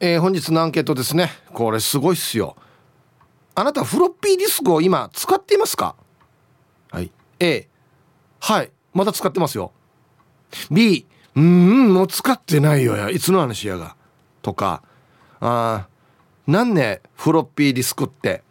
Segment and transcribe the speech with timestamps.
[0.00, 1.30] えー、本日のアンケートですね。
[1.52, 2.56] これすごいっすよ。
[3.54, 5.94] あなたフロッピーディスクを今使っていますか？
[6.90, 7.12] はい。
[7.38, 7.68] A
[8.40, 8.72] はい。
[8.92, 9.72] まだ使ってますよ。
[10.70, 11.06] B
[11.36, 12.96] うんもう使ってないよ。
[12.96, 13.96] やいつの話やが。
[14.42, 14.82] とか
[15.40, 15.86] あ
[16.46, 18.42] なんねフロッピーディスクって。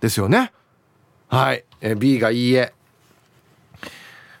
[0.00, 0.52] ですよね。
[1.28, 2.72] はい、え B がいいえ。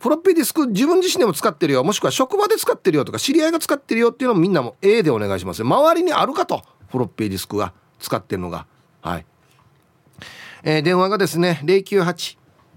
[0.00, 1.84] フロッピーディスク自分自身でも使ってるよ。
[1.84, 5.62] もしくは職場で使ってるよとか知り合いが使ってるよっていうのもみんなも A でお願いします。
[5.62, 8.66] 周りにあるかとフロッピーディスクが使ってるのが。
[9.02, 9.26] はい。
[10.64, 11.60] えー、電話がですね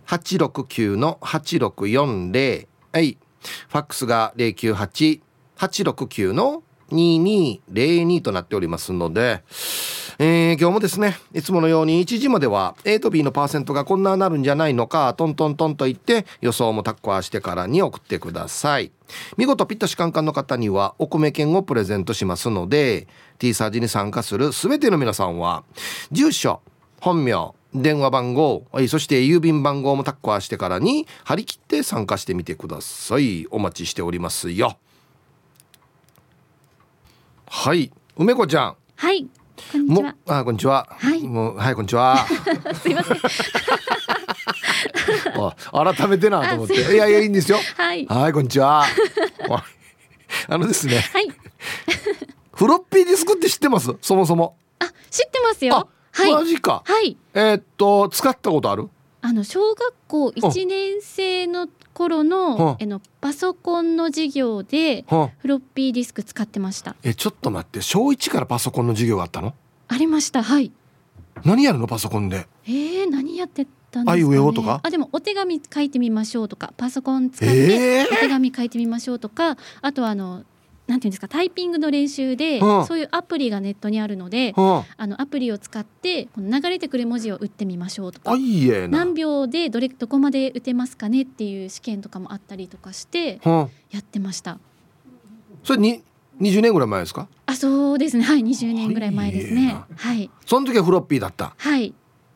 [0.07, 3.17] 098-869-8640はい。
[3.69, 9.43] ファックスが098-869の2202となっておりますので、
[10.19, 18.91] えー、今日もですねいつものように1時までは A と B のパーセントがこんななるんじゃないのかトントントンと言って予想もタッコアしてからに送ってください。
[19.37, 23.07] 見事ピッタシカンカンの方にはお米券をプレゼントしますので
[23.39, 25.63] T サージに参加する全ての皆さんは
[26.11, 26.61] 住所
[27.01, 33.45] 本名電話番号そして郵便番号もタッコアしてからに張り切って参加してみてください。
[33.51, 34.77] お待ちしておりますよ。
[37.47, 37.91] はい。
[38.17, 38.75] 梅子ちゃん。
[38.95, 39.27] はい。
[39.71, 40.15] こんにちは。
[40.27, 40.87] あこんにちは。
[40.89, 41.21] はい。
[41.23, 42.25] もうはいこんにちは。
[42.81, 43.17] すいません。
[45.73, 46.73] あ改めてなと思って。
[46.75, 47.59] いやいやいいんですよ。
[47.77, 48.05] はい。
[48.05, 48.85] はいこんにちは。
[50.47, 50.99] あのですね。
[51.13, 51.27] はい。
[52.53, 53.93] フロッピーディスクって知ってます？
[54.01, 54.55] そもそも。
[54.79, 56.81] あ知ってますよはい、マジか。
[56.85, 57.17] はい。
[57.33, 58.89] えー、っと使ったことある？
[59.21, 65.03] あの小学校一年生の頃のえのパソコンの授業で
[65.39, 66.95] フロッピーディスク使ってました。
[67.03, 67.81] えちょっと待って。
[67.81, 69.53] 小一からパソコンの授業があったの？
[69.87, 70.41] ありました。
[70.41, 70.71] はい。
[71.43, 72.47] 何やるのパソコンで？
[72.65, 74.79] えー、何やってたんですか、ね、あいうえおとか？
[74.83, 80.43] あでもお手紙書いてみましょうとかパソコン使ってお手紙書いてみましょうとか、えー、あとはあの
[80.87, 88.35] なんていうんですかタイピングの練習で、うん、そういうアプリがネットにあるので、うん、あのアプリを使ってこの流れてくる文字を打ってみましょうとか
[88.89, 93.69] 何秒でどれどこまで打てますかねっていう試験とかもあったりとかしてや
[93.99, 94.59] ってました。
[95.63, 96.03] それに
[96.39, 97.27] 20年ぐらい前ですか？
[97.47, 98.23] あそうですね。
[98.23, 99.75] はい20年ぐらい前ですね。
[99.95, 100.29] はい。
[100.45, 101.55] その時はフロッピーだった？
[101.57, 101.93] はい。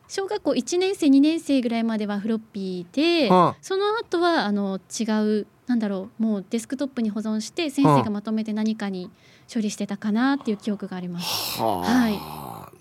[0.08, 3.28] 小学校1年生2年生ぐらいまではフロッピーで、
[3.62, 5.04] その後はあの違
[5.42, 9.08] うなんだろうもうデスクトップに保存して先生がまとめて何かに
[9.52, 11.62] 処理してたかなっていう記憶があります。
[11.62, 12.18] ははい、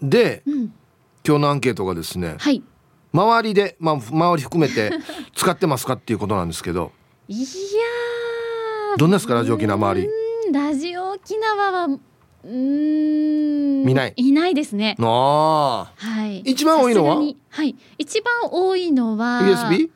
[0.02, 0.74] で、うん、
[1.24, 2.64] 今日のアンケートがですね、はい、
[3.14, 4.92] 周りで、まあ、周り含めて
[5.36, 6.92] 使ってますかっていうことなんですけど。
[7.28, 7.48] いや
[8.98, 10.10] どんなですかラジオ沖縄周り？
[10.52, 12.00] ラジオ沖縄は
[12.44, 13.84] うん。
[13.84, 14.14] 見ない。
[14.16, 14.96] いないですね。
[15.00, 16.40] あはい。
[16.40, 17.18] 一番多いのは？
[17.50, 17.76] はい。
[18.00, 19.92] 一番多いのは USB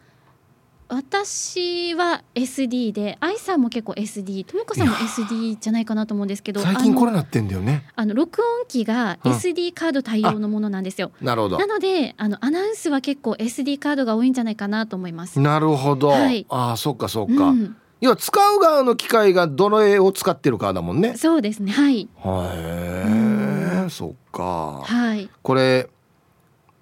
[0.94, 21.16] 私は SD で愛さんも結構 SD ともかさんも SD じゃないかなと思うんですけど最近これなってんだよねあの録音機が SD カード対応のものなんですよ、なるほどなのであのアナウンスは結構 SD カードが多いんじゃないかなと思いますなるほど、はい、ああそっかそっか、うん要は使う側の機械がどの絵を使ってるかだもんね。
[21.16, 21.72] そうですね。
[21.72, 22.02] はい。
[22.02, 24.82] へえ、そっか。
[24.84, 25.30] はい。
[25.42, 25.90] これ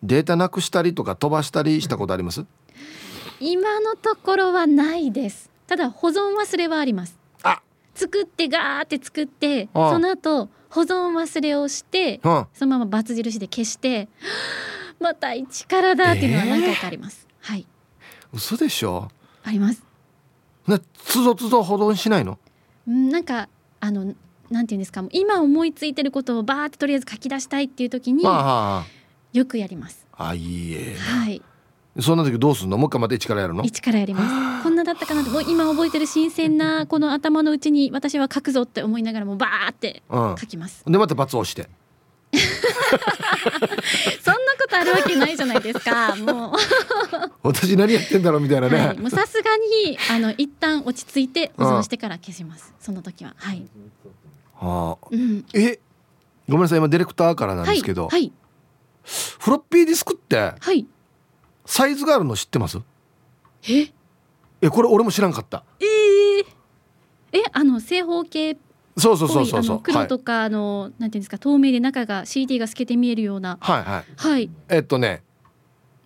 [0.02, 2.44] データなくしたりとか飛ばしたりしたことあります？
[3.42, 5.50] 今のところはないです。
[5.68, 7.18] ただ保存忘れはあります。
[7.44, 7.62] あ。
[7.96, 12.20] 作ってガーって作ってその後保存忘れをして
[12.54, 14.08] そのままバツ印で消して
[15.00, 17.68] また一からだっていうのは何回かあります、えー、はい。
[18.34, 19.10] 嘘でしょ？
[19.44, 19.84] あります。
[20.68, 22.38] なつどつど保存しないの？
[22.88, 23.50] うんなんか
[23.80, 24.14] あの
[24.50, 30.06] なんていうんですか今思いついてることをバーってとりあえず書き出したいっていう時によくやります。
[30.18, 30.96] あいいえ。
[30.98, 31.42] はい
[32.00, 32.78] そんな時どうすんの？
[32.78, 33.64] もう一回また一からやるの？
[33.64, 34.64] 一からやります。
[34.64, 35.30] こんなだったかなと。
[35.30, 41.68] もう今覚えてる新鮮な この頭のうちに私は書くぞって思いながらもバーって書きます、うん、でまた罰をして。
[42.32, 42.38] そ
[44.32, 46.16] んなことあるわけないじゃないですか。
[46.16, 46.52] もう。
[47.44, 53.34] 私何やってんだろうみたいなね、はい、もうさすがにあの一旦落ち着いて保存してから消します、その時は。
[53.38, 53.66] はい。
[54.56, 55.78] はあ、うん、え？
[56.48, 56.78] ごめんなさい。
[56.78, 58.32] 今ディレクターからなんですけど、はい、はい、
[59.40, 60.86] フロッピーディスクってはい
[61.72, 62.80] サイズがあるの知ってます？
[63.70, 63.94] え？
[64.62, 65.64] えこれ俺も知らんかった。
[65.80, 66.46] えー、
[67.32, 68.58] えあの正方形
[68.98, 69.80] そうそうそうそうそう。
[69.82, 73.58] 黒とか、はい、あのなんていうんですか透明で中が CD が透けて見えるような。
[73.62, 74.06] はいはい。
[74.18, 74.50] はい。
[74.68, 75.24] えっとね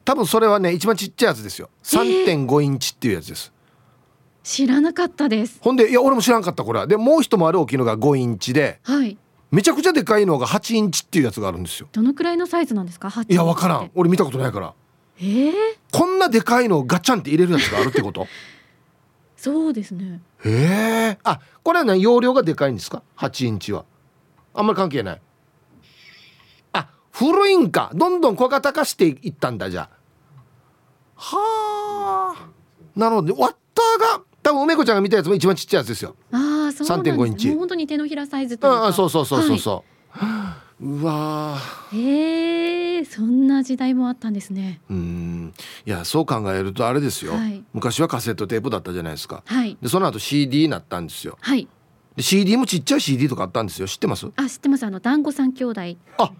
[0.05, 1.71] 多分それはね一番ちっちゃいやつですよ。
[1.81, 3.51] 3.5インチっていうやつです、
[4.43, 5.57] 知らなかったです。
[5.61, 6.85] ほんでいや俺も知らんかったこれは。
[6.85, 9.17] でもう一もある大きいのが5インチではい。
[9.49, 11.87] めちゃくちゃでかいのが8インチっていうやつがあるんですよ。
[11.91, 13.11] どのくらいのサイズなんですか？
[13.27, 13.89] いやわからん。
[13.95, 14.75] 俺見たことないから
[15.19, 15.53] えー、
[15.91, 18.27] こんなでかいのをガチャンって入れるやつがあるってこと？
[19.37, 20.21] そうですね。
[20.43, 20.51] へ
[21.13, 23.85] えあこれはね容量がでかいんですか？8インチは。
[24.53, 25.21] あんまり関係ない。
[26.73, 27.91] あ古いんか。
[27.93, 29.95] どんどん小型化していったんだじゃあ。
[31.17, 32.47] はあ
[32.95, 36.15] なるほどワッターが多分梅子ちゃんが見たやつも一番ちっちゃいやつですよ。
[36.31, 37.55] ああそうなんです、3.5インチ。
[37.55, 38.83] 本当に手のひらサイズというか。
[38.83, 39.83] ああそうそうそうそうそ
[40.15, 41.57] う、はい、うわ
[41.93, 44.79] へえそんな時代もあったんですね。
[44.89, 45.53] うん。
[45.85, 51.37] いやそう考えるとあれですよ、はい、昔はカセットテープだったじゃないですか、はい、でその後 CD になったんですよ。
[51.41, 51.67] はい
[52.15, 53.87] で CD もちっちゃい CD とかあったんですよ。
[53.87, 54.27] 知ってます？
[54.35, 54.85] あ知ってます。
[54.85, 55.81] あの団子三兄弟。
[56.17, 56.31] あ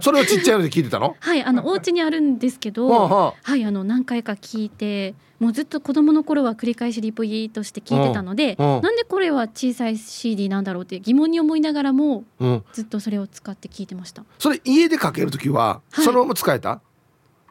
[0.00, 1.16] それはちっちゃいので聞いてたの？
[1.20, 14.24] はいあのお家にあるんですけどはいあの何回か聞いてもうずっと子供の頃は繰り返しリポイとして聞いてたので、うんうん、なんでこれは小さい CD なんだろうって疑問に思いながらも、うん、ずっとそれを使って聞いてました。
[14.38, 16.80] それ家でかける時は、そのまま使えた？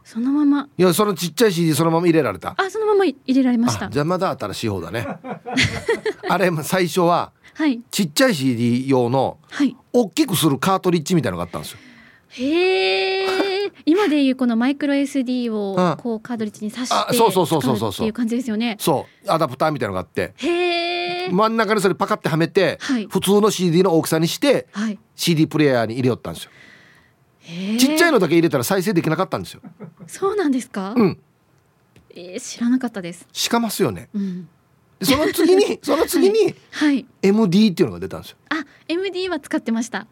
[0.03, 0.69] そのまま。
[0.77, 2.55] いやそのちっちゃい CD そのまま入れられた。
[2.57, 3.89] あそのまま入れられました。
[3.89, 5.07] じゃあまだ新しい方だね。
[6.29, 9.37] あれ最初ははい、ちっちゃい CD 用の
[9.91, 11.77] 大きくするカートリッジみたいなのがあったんですよ。
[12.29, 18.77] へえ今でいうこのマイクロ SD をこうカートリッジに挿してそうそうそうそうそうっていう感じですよね。
[18.79, 26.51] そうアダプターみたいなのがあってへ真ん中にそれパカってはめて、はい、普通の CD の大きさにして、はい、CD プレイヤーに入れよったんですよ。
[27.77, 29.61] ちっちゃいのだけ入れたら再生できなかったんですよ。
[30.07, 30.93] そうなんですか？
[30.95, 31.19] うん。
[32.15, 33.27] えー、知らなかったです。
[33.33, 34.09] しかますよね。
[34.13, 34.49] うん。
[35.05, 38.37] その次に その次に、はい、MD っていうのが出たんですよ。
[38.49, 40.07] あ MD は使ってました。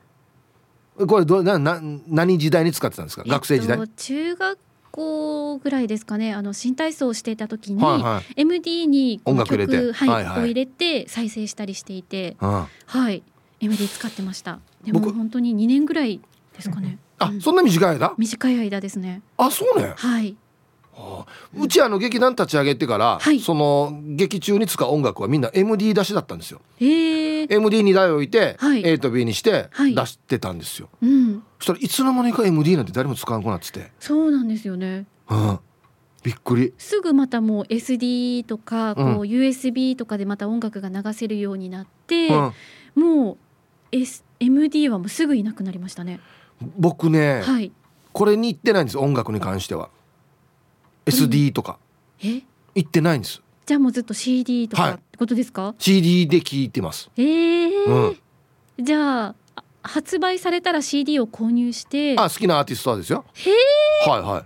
[0.98, 3.80] これどなな何時代に使ってたんですか、学生時代？
[3.88, 4.60] 中学
[4.92, 6.34] 校ぐらいですかね。
[6.34, 12.68] あの新体操をしていた時に、はいはい、MD に音楽入れて、はいはい、を入れて再生したりしていて、は
[13.12, 13.24] い。
[13.62, 14.60] MD 使ってました。
[14.84, 16.20] でも本当に2年ぐらい
[16.56, 16.98] ですかね。
[17.20, 18.14] あ、うん、そんな短い間？
[18.18, 19.22] 短い間ですね。
[19.38, 19.94] あそうね。
[19.96, 20.36] はい
[21.58, 26.62] うちあの劇団立ち上げてから、はい、その劇中に使う音楽はみんな MD 出しだったんですよ。
[26.80, 30.90] へ MD に台置いて、はい、A と B にして出してたんですよ。
[31.02, 33.92] はい、うん、そしたらいつの間にか MD なんて誰も使わなくなってて。
[34.00, 35.06] そうなんですよね。
[35.30, 35.60] うん。
[36.24, 36.74] びっくり。
[36.78, 43.38] すぐまたもう SD とかこう USB とかでまた音楽が流せるようになって、うん、もう、
[43.92, 46.20] S、MD はもうすぐいなくなりましたね。
[46.78, 47.72] 僕ね、はい、
[48.14, 49.90] これに行ってないんです音楽に関しては。
[51.12, 51.78] SD とか。
[52.24, 52.42] え？
[52.76, 53.42] 行ってないんです。
[53.66, 57.10] じゃあもうずっと CD とかってことですか、はい、CD で聞いてます。
[57.18, 58.18] えー、うん、
[58.84, 59.36] じゃあ
[59.84, 62.16] 発売されたら CD を購入して。
[62.18, 63.26] あ好きなアーティストはですよ。
[63.34, 64.46] へえはいは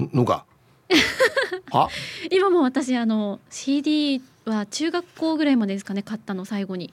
[0.00, 0.16] い。
[0.16, 0.44] のが。
[1.72, 1.88] は？
[2.30, 6.92] 今も私あの CD は中学校ぐらいまでですかね買ったの最後に。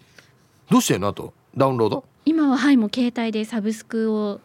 [0.69, 1.33] どうしてんのあと？
[1.55, 2.05] ダウンロード？
[2.25, 4.41] 今ははいもう携帯でサブスクを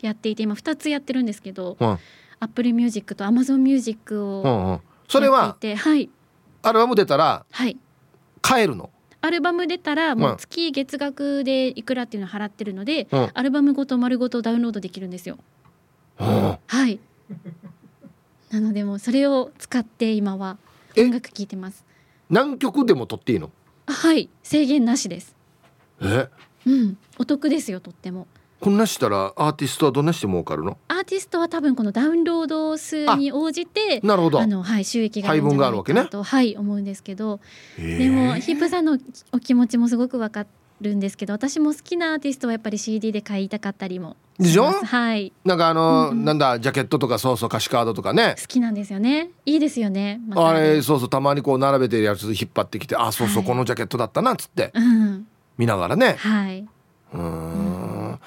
[0.00, 1.98] やっていて今2つやってるんですけど、うん、
[2.42, 6.10] アップルミュージックとアマゾンミュージックを、うんうん、それははい。
[6.62, 7.76] アルバム出たらはい。
[8.40, 8.90] 買えるの？
[9.20, 15.38] アルバム出たらもう月月額でいくらっていうのを払ってるので、うん、アルバムごと丸ごとダウンロードできるんですよ。
[16.18, 16.98] うん、はい。
[18.50, 20.58] なのでもそれを使って今は
[20.98, 21.84] 音楽聴いてます。
[22.28, 23.52] 何曲でも撮っていいの？
[23.86, 24.28] はい。
[24.42, 25.36] 制限なしです。
[26.00, 26.28] え？
[26.66, 26.98] うん。
[27.18, 28.26] お得ですよとっても
[28.62, 30.78] こんなしたらアーティストはどんなして儲かるの？
[30.86, 34.40] アーティストは多分このダウンロード数に応じてなるほど。
[34.40, 36.06] あの、はい、収益が配分があるわけね。
[36.06, 37.40] と、はい、思うんですけど
[37.76, 38.98] でもヒップさんの
[39.32, 40.46] お気持ちもすごくわか
[40.80, 44.70] るんですけど私も好きなアーティストはやっぱり CD で買いたかったりもでしょ？
[44.70, 45.32] はい。
[45.44, 48.36] なんかあの、うんうん、なんだジャケットとかそうそう歌詞カードとかね。
[48.40, 49.30] 好きなんですよね。
[49.44, 55.26] いいですよね、ま、あれそうそうたまにこう並べてるやつ引っ張ってきてあそうそう、はい、このジャケットだったなっつって、うん、
[55.58, 56.14] 見ながらね。
[56.18, 56.64] はい
[57.14, 58.18] うん。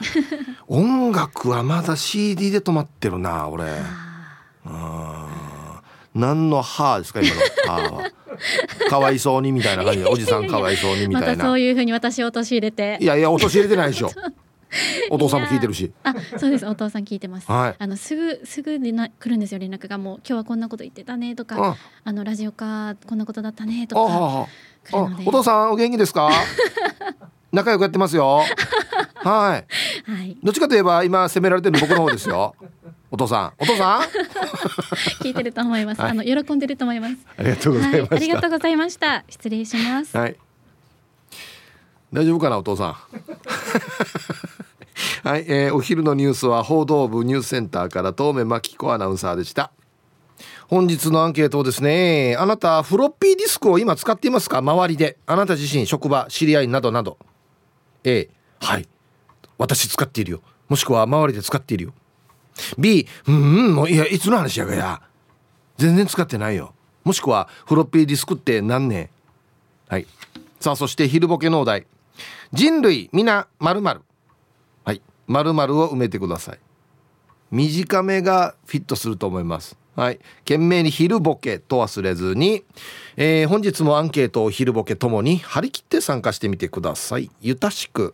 [0.68, 3.66] 音楽はまだ CD で止まってるな俺。
[4.66, 5.26] うん。
[6.14, 8.12] 何の歯ですか今の歯は。
[8.90, 12.98] かわいそうにみたいな感じでおじさんかわいそうにみたいな、ま、そういうふうに私を陥れて。
[13.02, 14.12] いやいや陥れてないでしょ。
[15.10, 15.92] お父さんも聞いてるし。
[16.04, 19.98] あそうですお父さん聞いてます、はい、あのすぐすぐでな来るんですよ連絡が。
[19.98, 21.78] もう今日はこんなこと言ってたねとか。
[22.04, 24.48] あのラジオかこんなことだったねとか。
[25.26, 26.30] お父さんお元気ですか？
[27.56, 28.44] 仲良くやってますよ。
[29.24, 29.64] は
[30.08, 32.56] い、はい、どっちかといえば今責められてる僕の方ですよ。
[33.10, 33.54] お父さん。
[33.58, 34.02] お父さん？
[35.24, 37.16] 聞いてると思います、はい、あの喜んでると思います。
[37.38, 39.24] ありがとうございまし、はい、ありがとうございました。
[39.30, 40.16] 失礼します。
[40.18, 40.36] はい。
[42.14, 42.88] 大丈夫かなお父さ
[45.24, 45.28] ん？
[45.28, 49.72] はい、えー、お昼のニュースは報道部ニュースセンターから東目真紀子アナウンサーでした。
[50.68, 54.60] 本日のアンケートですねあなたフロッピーディスクを今使っていますか？
[54.60, 55.18] 周りで。
[55.26, 57.18] あなた自身職場知り合いなどなど
[58.06, 58.88] A はい。
[59.58, 60.42] 私使っているよ。
[60.70, 61.94] もしくは周りで使っているよ。
[62.78, 65.02] B うんもういやいつの話やがや。
[65.78, 66.74] 全然使ってないよ。
[67.04, 69.10] もしくはフロッピーディスクって何年
[69.88, 70.08] はい。
[70.60, 71.86] さあそして昼ボケのお題。
[72.54, 74.02] 人類皆〇〇。
[74.84, 75.02] はい。
[75.28, 76.60] 〇〇を埋めてください。
[77.52, 79.78] 短めがフィットすると思います。
[79.96, 80.20] はい。
[80.40, 82.64] 懸命に昼ボケと忘れずに、
[83.16, 87.32] えー、本日もアンケートを昼ボケともに張り切って参加してみてください。
[87.42, 88.14] ゆたしく。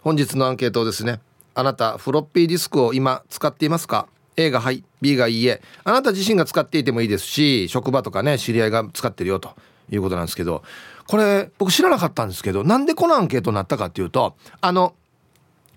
[0.00, 1.20] 本日のアンケートですね。
[1.54, 4.82] あなたフロッピーディスクを今使っていますか？A がはい。
[5.02, 5.60] B がいいえ。
[5.84, 9.50] あなた自身が使っていてもいいですし職場とかね知り合いが使ってるよと
[9.90, 10.62] いうことなんですけど
[11.06, 14.94] これ僕知らなかったんですけどなんでこのアンケートになったかっていうとあの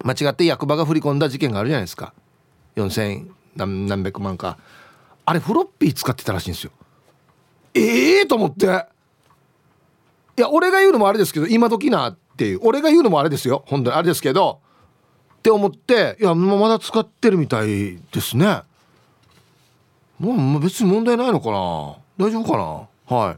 [0.04, 2.14] 間違って役場が振り込んだ事件があるじゃないですか。
[2.76, 4.58] 4000何何百万か。
[5.25, 6.72] あれフロッピー使ってたらしいんですよ。
[7.74, 8.65] ええー、と思って。
[10.36, 12.60] いや俺が言うのもあれですけど今時なっていう。
[12.63, 13.63] 俺が言うのもあれですよ。
[13.68, 14.60] 本当にあれですけど。
[15.36, 18.62] って思っていやまだ使ってるみたいですね。
[20.20, 22.25] もう別に問題ないのかな。
[22.25, 22.58] 大丈夫か
[23.10, 23.18] な。
[23.18, 23.38] は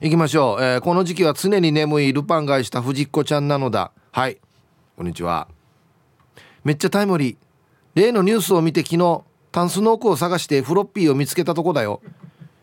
[0.00, 0.04] い。
[0.08, 3.92] 行きましょう、えー、この時期は常に眠いルパン買いした藤子ちゃんなのだ。
[4.10, 4.38] はい。
[4.96, 5.48] こんにちは。
[6.64, 7.36] めっちゃタイムリー。
[7.94, 9.22] 例のニュースを見て昨日
[9.54, 12.02] タンスの奥を探してフロッピーを見つけたとこだよ。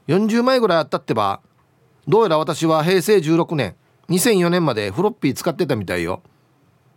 [0.10, 1.39] 40枚ぐらいあったってば
[2.05, 3.77] どうやら私は平成16年
[4.10, 6.21] 2004年までフロッピー使ってたみたいよ。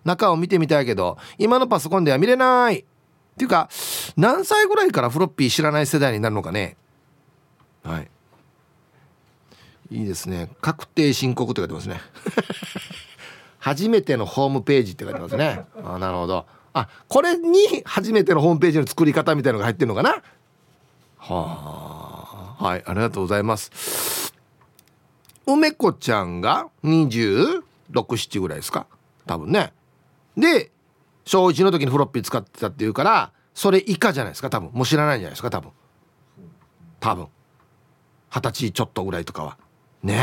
[0.04, 2.80] 中を見てみたいけど今のパソコンでは見れない。
[2.80, 2.84] っ
[3.36, 3.68] ていうか
[4.16, 6.76] 何歳ぐらいからフロッピー知らない世代になるのかね。
[7.84, 8.10] はい。
[9.92, 10.50] いいですね。
[10.60, 12.00] 確定申告って書いてますね。
[13.60, 15.64] 初めてのホームページって書いてますね。
[15.84, 16.46] あなるほど。
[16.74, 20.22] あこれに初めてのホームページの作り方みたいのが入ってるのかな？
[21.18, 22.64] はあ。
[22.64, 24.34] はいありがとうございます。
[25.46, 28.86] 梅子ちゃんが267ぐらいですか？
[29.26, 29.72] 多分ね。
[30.36, 30.70] で
[31.24, 34.50] 小1の時にフロッピー使ってたっていうからそれ以下じゃないですか？
[34.50, 34.70] 多分。
[34.72, 35.50] もう知らないんじゃないですか？
[35.50, 35.70] 多分。
[37.00, 37.28] 多分。
[38.30, 39.56] 二十歳ちょっとぐらいとかは。
[40.02, 40.18] ねえ。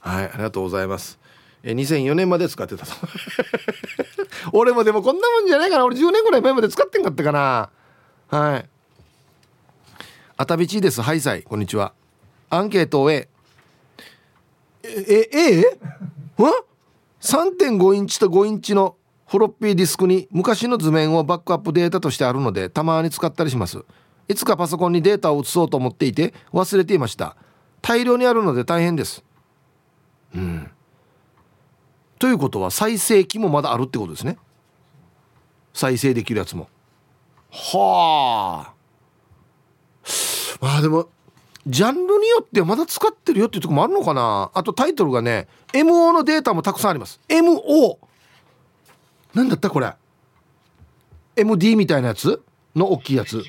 [0.00, 1.19] はいありがとうございます。
[1.64, 2.92] 2004年まで使ってたと。
[4.52, 5.84] 俺もでもこんなもんじゃないかな。
[5.84, 7.70] 俺10年ぐらい前まで使ってんかったかな。
[8.28, 8.68] はい。
[10.36, 11.02] あたびちです。
[11.02, 11.42] ハイサイ。
[11.42, 11.92] こんにちは。
[12.48, 13.28] アンケートを A
[14.82, 15.28] え。
[15.32, 15.78] ええ
[17.20, 18.96] 3.5インチと5インチの
[19.28, 23.84] フロッピーディスクに昔の図面をバックアップデータとしてあるのでたまに使ったりします。
[24.26, 27.36] いつかパソコンにデータを移そうと思っていて忘れていました。
[27.82, 29.22] 大量にあるので大変です。
[30.34, 30.70] うん。
[32.20, 34.36] ということは再生機もまだあるってことですね。
[35.72, 36.68] 再生できるやつも。
[37.50, 38.74] はあ。
[40.60, 41.08] まあでも
[41.66, 44.50] ジャンルによってはまだ使ってるよっていうとこもあるのかな。
[44.52, 47.20] あとタイトルがね MO のデータもたくさんあります。
[47.26, 47.96] MO
[49.32, 49.90] なんだったこれ。
[51.36, 52.42] MD みたいなやつ？
[52.76, 53.42] の大きいやつ。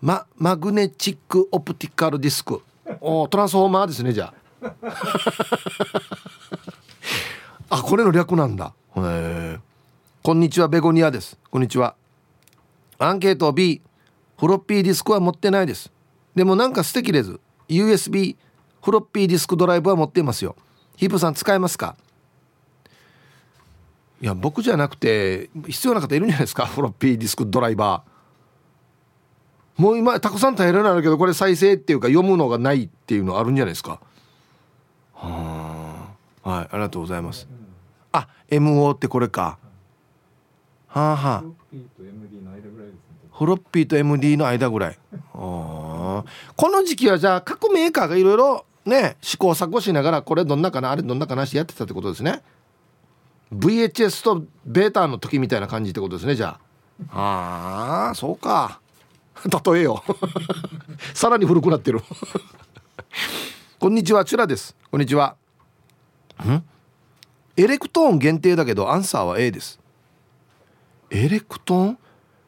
[0.00, 2.60] ママグネチックオプティカルディスク。
[3.00, 4.41] おトランスフォーマーですねじゃあ。
[7.68, 8.72] あこれの略なんだ。
[8.96, 9.58] へえ
[10.22, 11.36] こんにちはベゴニアです。
[11.50, 11.96] こんにちは。
[12.98, 13.82] アンケート B
[14.38, 15.90] フロッピーディスクは持ってないです。
[16.36, 17.40] でもなんか素敵です。
[17.68, 18.36] USB
[18.82, 20.54] フロッピーディスクドライブは持っていますよ。
[20.96, 21.96] ヒープさん使えますか？
[24.20, 26.66] いや僕じゃなくて必要な方いるんじゃないですか？
[26.66, 29.82] フロッピーディスクドライバー。
[29.82, 33.98] もう今たくさん耐えられないけどこれ再生っていうか読むのがないっていうのあるんじゃないですか？
[35.26, 36.14] は
[36.44, 36.50] あ。
[36.50, 37.48] はいありがとうございます。
[38.12, 39.58] あ MO ってこれか。
[40.88, 41.44] はあはあ。
[43.32, 44.98] フロッピーと MD の間ぐらい
[45.32, 46.24] こ
[46.58, 52.42] の時期はじゃあ各メーカーがいろいろね試行錯誤しながらこれどんなかなあれどんなかなしてやってたってことですね。
[53.54, 56.58] VHS とベータの時みたいな感じってことですねじゃ
[57.10, 58.08] あ。
[58.08, 58.80] ああそうか。
[59.64, 60.04] 例えよ。
[61.14, 62.00] さらに古くなってる。
[63.82, 64.76] こんにちはチュラです。
[64.92, 65.34] こんにちは。
[66.44, 66.62] ん？
[67.56, 69.80] エレクトーン限定だけどアンサーは A です。
[71.10, 71.98] エレクトーン？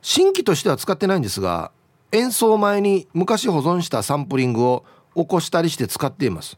[0.00, 1.72] 新規としては使ってないんですが
[2.12, 4.84] 演奏前に昔保存したサンプリングを
[5.16, 6.56] 起こしたりして使っています。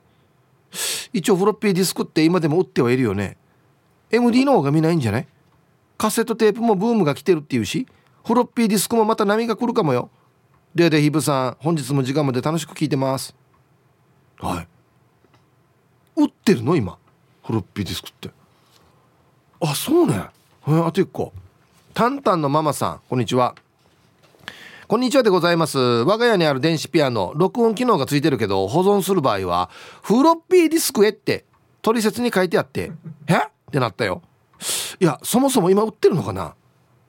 [1.14, 3.38] 一応フロッピーディスクって今でも売ってはいるよね。
[4.10, 5.28] MD の方が見ないんじゃない？
[5.96, 7.86] カセットテープもブームが来てるっていうし
[8.26, 10.10] フロッピーディスクもまた波が来るかもよ。
[10.74, 13.34] ででヒブさん本日も時間まで楽しく聞いてます。
[14.40, 14.68] はい。
[16.16, 16.76] 売ってるの？
[16.76, 16.98] 今。
[17.44, 18.30] フロッピーディスクって。
[19.60, 20.14] あそうね。
[20.16, 20.30] あ
[20.66, 21.32] と1個
[21.94, 23.54] タンタンのママさんこんにちは。
[24.88, 25.78] こんにちはでございます。
[25.78, 29.70] 我が家にある電子ピアノ録音機能がついてるけど保存する場合は
[30.02, 31.44] フロッピーディスクへって
[31.82, 32.92] 取説に書いてあって
[33.28, 33.38] えっ
[33.70, 34.22] てなったよ。
[35.00, 36.54] いやそもそも今売ってるのかな？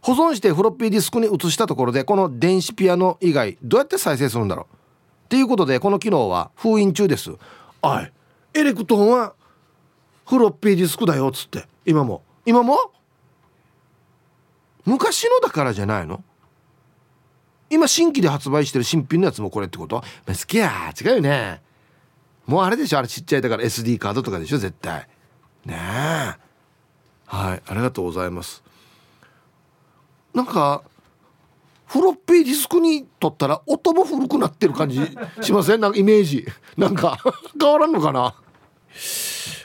[0.02, 4.77] 保存してフロッピーディスクに移したところでこの電子ピアノ以外どうやって再生するんだろう？
[5.28, 7.32] っていうことでこの機能は封印中です。
[7.82, 8.12] おい
[8.54, 9.34] エレクトーンは
[10.26, 11.66] フロッピーディスクだよっつって。
[11.86, 12.24] 今も。
[12.46, 12.78] 今も？
[14.86, 16.24] 昔のだからじゃないの？
[17.70, 20.02] 今新規で発売してる新品のやつもこれってこと？
[20.26, 21.62] 好きや違うよね。
[22.46, 25.10] もうあれでしょあれちっちゃいだから SD カードとかでしょ絶対。
[25.66, 25.78] ねえ。
[27.26, 28.64] はいありがとうございます。
[30.34, 30.84] なんか
[31.88, 35.00] フロッピーディスクに取ったら音も古くなってる感じ
[35.42, 35.80] しません？
[35.82, 36.46] なんかイメージ。
[36.78, 37.18] なんか
[37.60, 38.36] 変わらんのかな？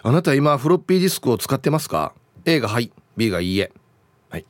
[0.04, 2.14] あなた今フロッピーディスクを使ってますか
[2.44, 3.72] ？A がはい B がいいえ。
[4.30, 4.46] はい。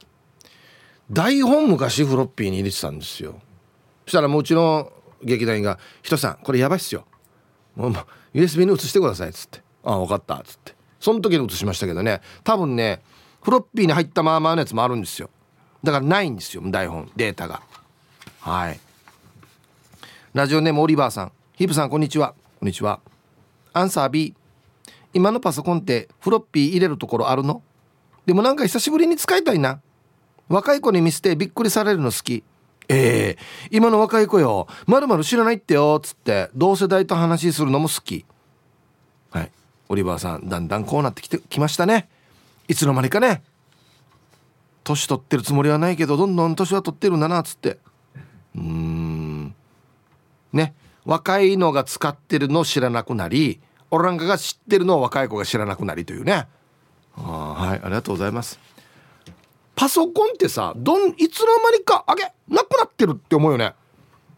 [1.10, 3.40] 台本昔フロッピーに入れてたんですよ。
[4.04, 7.04] そしたらもううちの劇団員が「人さんこれやばいっすよ。
[7.74, 7.92] もう
[8.34, 10.74] USB に移してください」っつって「ああ分かった」っつって。
[11.00, 12.20] その時に移しましたけどね。
[12.44, 13.02] 多分ね
[13.42, 15.30] フロッピーに入ったまあまあのやつもあるんですよ。
[15.82, 17.62] だからないんですよ台本データが。
[18.40, 18.80] はい。
[20.34, 21.32] ラジオネームオリバーさん。
[21.54, 22.34] ヒープさんこんにちは。
[22.60, 23.00] こんにちは。
[23.72, 24.34] アンサー B
[25.12, 27.62] 今のパソコンってフロッピー入れるところあるの？
[28.24, 29.80] でもなんか久しぶりに使いたいな。
[30.48, 32.44] 若い子に見せてびっくりされるの好き。
[32.88, 34.68] ええー、今の若い子よ。
[34.86, 35.96] まるまる知らないってよ。
[35.98, 38.24] っつって同世代と話するのも好き。
[39.30, 39.50] はい。
[39.88, 42.08] オリバーさんだんだんこうなってきてきましたね。
[42.68, 43.42] いつの間にかね。
[44.84, 47.78] 年取ってるつもりはないけどどんどん年は取ってるんだなっつって。
[48.54, 49.54] うん。
[50.52, 50.74] ね。
[51.04, 53.60] 若いのが使ってるのを知らなくなり
[53.90, 56.46] オランガが知ってるのを若い子が知らなくなりというね。
[57.16, 57.80] あはい。
[57.82, 58.58] ありがとうございます。
[59.74, 63.74] パソコンってさどんいつの間にかあげなくなってるって思うよね。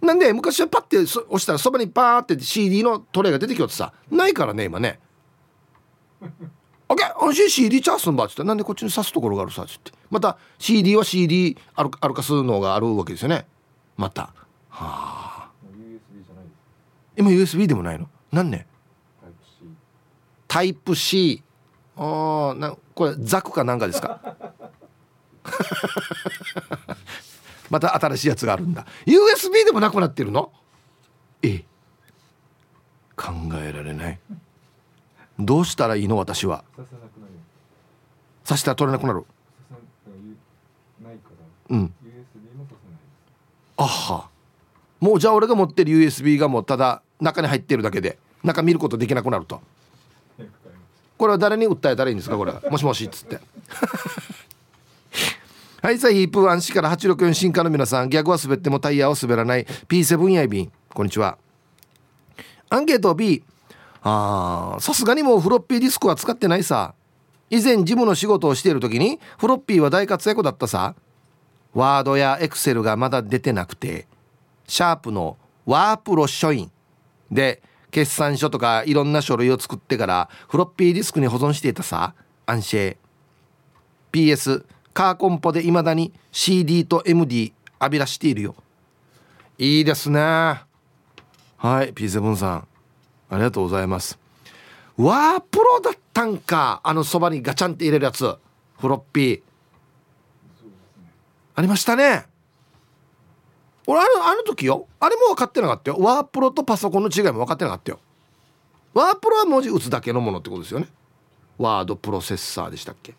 [0.00, 5.00] なんで昔はパッて押したらそばにパーって CD のトレイが出てきよってさないからね今ね。
[6.88, 9.92] あげ安心 CD チャースんばっつってなんでこっちに刺すところがあるさっつって。
[10.10, 13.46] また CD は CD 歩かすのがあるわけですよね。
[13.96, 14.32] また。
[14.68, 15.50] はあ。
[17.16, 18.08] 今 USB でもないの？
[18.32, 18.66] 何ね
[20.48, 21.42] タイプ C
[21.96, 24.36] ああなこれザクかなんかですか？
[27.70, 28.84] また新しいやつがあるんだ。
[29.06, 30.52] USB でもなくなってるの？
[31.42, 31.64] ええ。
[33.16, 34.18] 考えられない。
[35.38, 36.64] どうしたらいいの私は？
[38.46, 39.24] 刺したら取れなくなる。
[41.70, 41.94] うん。
[43.76, 44.28] あは。
[45.00, 49.60] もうじゃあ俺が持ってる USB がもうただ中に入ってるだけで中見ることできなくなると。
[51.16, 52.36] これは誰に訴えたらいいんですか？
[52.36, 52.52] これ。
[52.70, 53.40] もしもしっつって。
[55.82, 58.08] はいさあヒープワン市から864進化の皆さん。
[58.08, 59.64] 逆は滑ってもタイヤは滑らない。
[59.88, 60.72] P7 やいびん。
[60.92, 61.36] こんにちは。
[62.70, 63.42] アンケート B
[64.06, 66.94] あさすがにもうフロッピーディスクは使ってないさ。
[67.48, 70.94] 以前事務の仕事をしている時にフロッピーは大活躍だったさ。
[71.72, 74.06] ワードやエクセルがまだ出てなくて
[74.68, 76.70] シャープのワープロ書院。
[77.30, 82.14] で決算書とかいろんな書類を作ってからフロッピーディスクに保存していたさ。
[82.46, 82.96] アンシェ
[84.12, 88.54] PS カーコンポで未だに CD と MD 浴びらしているよ。
[89.56, 90.20] いいですね。
[90.20, 90.66] は
[91.82, 92.73] い P7 さん。
[93.34, 94.18] ありがとうございます。
[94.96, 96.80] ワープロだったんか。
[96.84, 98.36] あのそばにガチャンって入れるやつ。
[98.78, 99.42] フロッピー。
[101.56, 102.26] ありましたね。
[103.86, 104.86] 俺あのあの時よ。
[105.00, 105.98] あれも分かってなかったよ。
[105.98, 107.98] ワープロとパソコンの違いも分かってなかったよ。
[108.94, 110.88] ワープロは文字打つだけのものってことですよね。
[111.58, 113.14] ワードプロセッサーでしたっけ。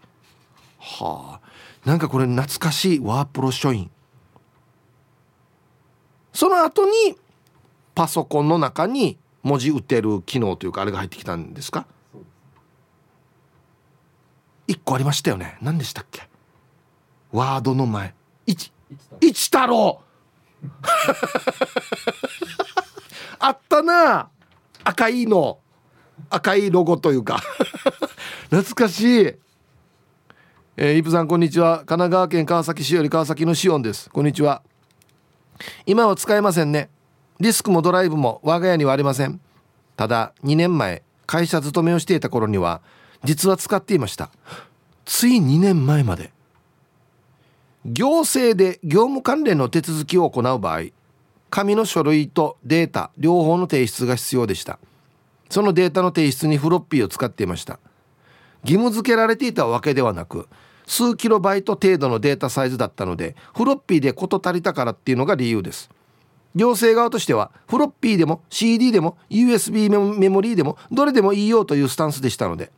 [0.80, 1.90] はあ。
[1.90, 3.00] なんかこれ懐かしい。
[3.00, 3.92] ワープロ書院。
[6.34, 7.18] その後に
[7.94, 11.86] パソコンの中に文字打ってる機能というかあれが入ってきたんですか？
[14.68, 15.56] 一個ありましたよね。
[15.62, 16.28] 何でしたっけ？
[17.32, 18.16] ワードの前。
[18.48, 18.72] 一
[19.22, 20.02] 一太郎。
[23.38, 24.30] あったな。
[24.84, 25.60] 赤いの。
[26.32, 27.40] 赤いロゴというか。
[28.50, 29.26] 懐かしい。
[30.78, 31.78] えー、イプさんこんにちは。
[31.78, 34.10] 神奈川県川崎市より川崎のシオンです。
[34.10, 34.64] こんにちは。
[35.86, 36.90] 今は使えませんね。
[37.40, 39.40] ディスクもドライブも我が家にはありません。
[39.98, 42.82] ただ2年前会社勤めをしていた頃には
[43.24, 44.30] 実は使っていました。
[45.06, 46.32] つい2年前まで。
[47.86, 50.86] 行政で業務関連の手続きを行う場合
[51.52, 54.80] 紙の書類とデータ両方の提出が必要でした。
[55.50, 57.80] そのデータの提出にフロッピーを使っていました。
[58.64, 60.48] 義務付けられていたわけではなく
[60.88, 65.90] 数キロバイト程度のデータサイズだったのでフロッピーで事足りたからっていうのが理由です。
[66.56, 72.72] 行政側としてはフロッピーでも CD でも USB メモリーでもどれでもいいよというスタンスでしたので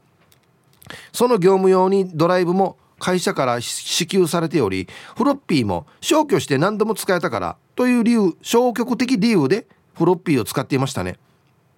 [1.11, 11.17] その業務用にドライブも会社から支給されておりフロッピーも消去して何度も使えたからという理由消極的理由でフロッピーを使っていましたね。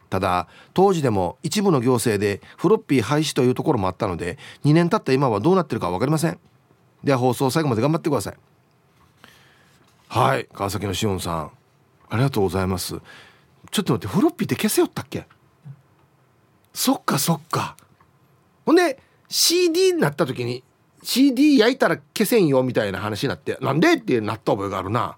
[0.09, 6.39] ただ当時でも一部の行政でフロッピー廃止というところもあったので2年経った今はどうなってるか分かりません。
[7.03, 8.37] では放送最後まで頑張ってください。
[10.07, 11.58] はい川崎のしおんさん。
[12.09, 12.95] ありがとうございます。
[13.71, 15.27] ちょっと待ってフロッピーって消せよったっけ？
[16.73, 17.77] そっかそっか。
[18.65, 20.63] ほんで CD になった時に
[21.03, 23.93] CD 焼いたら消せんよみたいな話になってなんで？
[23.93, 25.17] ってなった覚えがあるな。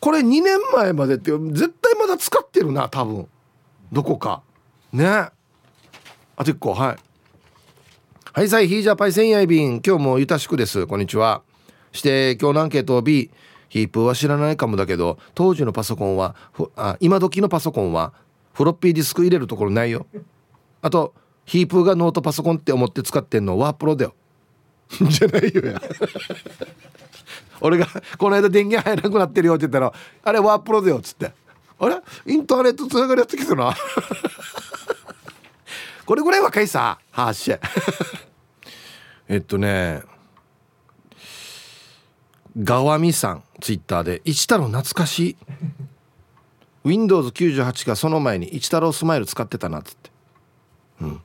[0.00, 3.26] これ2年前までって絶対まだ使ってるな多分。
[3.90, 4.42] どこか。
[4.92, 5.06] ね。
[5.06, 5.32] あ
[6.38, 6.96] と1個はい。
[8.32, 10.86] はいさいヒージャパイセンヤイビン今日もゆたしくです。
[10.86, 11.42] こんにちは。
[11.92, 13.30] して今日のアンケート B
[13.74, 16.36] ヒープは知らないかもだけど当時のパソコンは
[16.76, 18.12] あ今時のパソコンは
[18.52, 20.06] フロッピーディスク入れるところないよ。
[20.80, 21.12] あと
[21.44, 24.14] ヒープーがノートパソコンって思って使ってんのワープロだよ。
[25.10, 25.82] じゃないよや。
[27.60, 31.32] 俺がこの間電源入らなくなってるよって言ったらあれワープロだよっつって。
[31.80, 31.96] あれ？
[32.26, 33.74] インターネットつながりやってきたな。
[36.06, 37.52] これぐらい若いさはっし
[39.26, 40.02] えっとね
[42.62, 45.36] ガワミさんツイッターで「一太郎懐かしい」
[46.88, 50.10] Windows98 がその前に一太郎スマイル使ってたなっつって。
[51.00, 51.22] うん。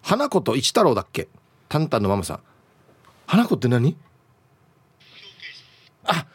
[0.00, 1.28] 花子と一太郎だっけ？
[1.68, 2.40] タンタンのママさん。
[3.26, 3.96] 花子って何？
[6.04, 6.26] あ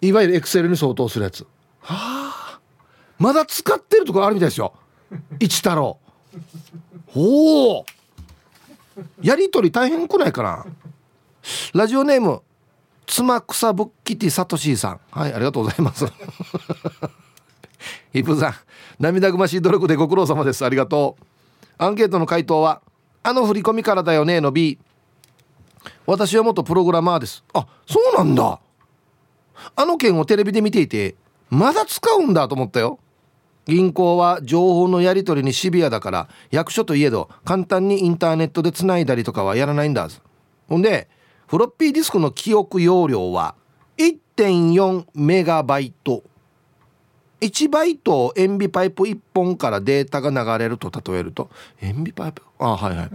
[0.00, 1.46] いわゆるエクセルに相当するやつ。
[1.80, 2.60] はあ。
[3.18, 4.72] まだ使ってるとこあるみたいですよ。
[5.38, 5.98] 一太郎
[7.14, 7.86] おお。
[9.20, 10.64] やりとり大変くないかな。
[11.74, 12.42] ラジオネーム
[13.08, 15.00] 妻草ぶっきてさとしさん。
[15.10, 16.06] はいありがとうございます。
[18.12, 18.54] ヒップさん
[18.98, 20.64] 涙ぐましい努力でご苦労様です。
[20.64, 21.24] ありがとう。
[21.78, 22.82] アンケートの回答は
[23.22, 24.78] あの振り込みからだよねの B
[26.06, 27.42] 私は元プログラマーです。
[27.54, 28.60] あそうなんだ。
[29.74, 31.16] あの件をテレビで見ていて
[31.48, 32.98] まだ使うんだと思ったよ。
[33.64, 40.08] 銀行は情報のやり取りにシビアだから役所といえど簡単にインターネットでつないだりとかはやらないんだ。
[40.68, 41.08] ほんで
[41.48, 43.54] フロッピーディスクの記憶容量は
[43.96, 46.22] 1.4メガバイト。
[47.40, 51.48] 1バイト塩ビパイプ1本からデータが流れると例えると。
[51.80, 52.42] 塩ビパイプ？
[52.58, 53.10] あはいはい。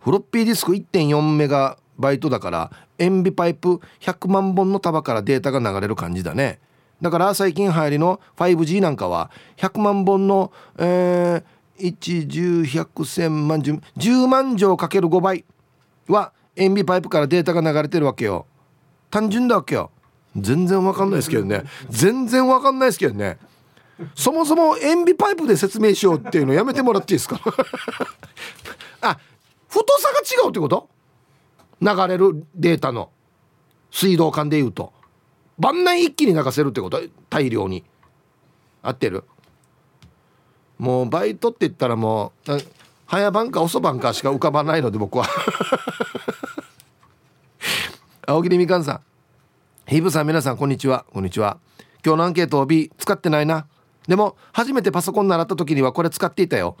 [0.00, 6.58] フロッピーディスク1.4メガバイトだから塩ビパイプ100万本の束からデータが流れる感じだね。
[7.00, 15.44] だから最近流行りの 5G なんかは100万本の、えー、110100100万10 10万錠かける5倍
[16.08, 18.46] は塩ビパイプからデータが流れてるわけよ。
[19.10, 19.90] 単純だわけよ。
[20.36, 21.64] 全然わかんないですけどね。
[21.88, 23.38] 全然わかんないですけどね。
[24.14, 27.40] そもそも塩ビパイプで説明しようっていうのやめてもらっていいですか？
[29.02, 29.18] あ
[29.68, 30.88] 太さが違うってこと？
[31.80, 33.10] 流れるデータの。
[33.90, 34.92] 水道管でいうと。
[35.58, 37.00] 万内一気に流せるってこと？
[37.28, 37.84] 大量に。
[38.82, 39.24] 合ってる？
[40.78, 42.50] もうバイトって言ったらもう
[43.10, 45.26] 早番か遅番かしか浮かばないので僕は。
[48.24, 49.00] 青桐みかんさん。
[49.88, 51.04] ヒブさん皆さんこんにちは。
[51.12, 51.58] こんにちは。
[52.06, 53.66] 今日のアンケートを B 使ってないな。
[54.06, 56.76] でも初めてパソコン習った時にはこれ使っていたよ。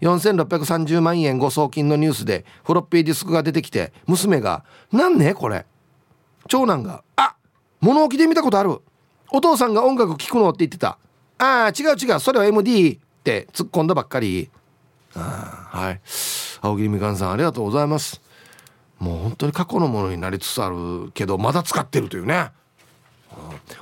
[0.00, 5.64] 4630万円誤送金のニュースでフロッピーディスクが出てきて娘が「なんねこれ」
[6.48, 7.36] 長男が「あ
[7.80, 8.80] 物置で見たことある。
[9.30, 10.98] お父さんが音楽聴くの?」って言ってた
[11.38, 12.18] 「ああ違う違う。
[12.18, 14.50] それは MD」って突っ込んだばっかり。
[15.20, 16.00] はい。
[16.60, 18.20] 青桐みかんさんありがとうございます。
[18.98, 22.50] もう本当に過去のものになりつつあるけどまだ使ってるというね、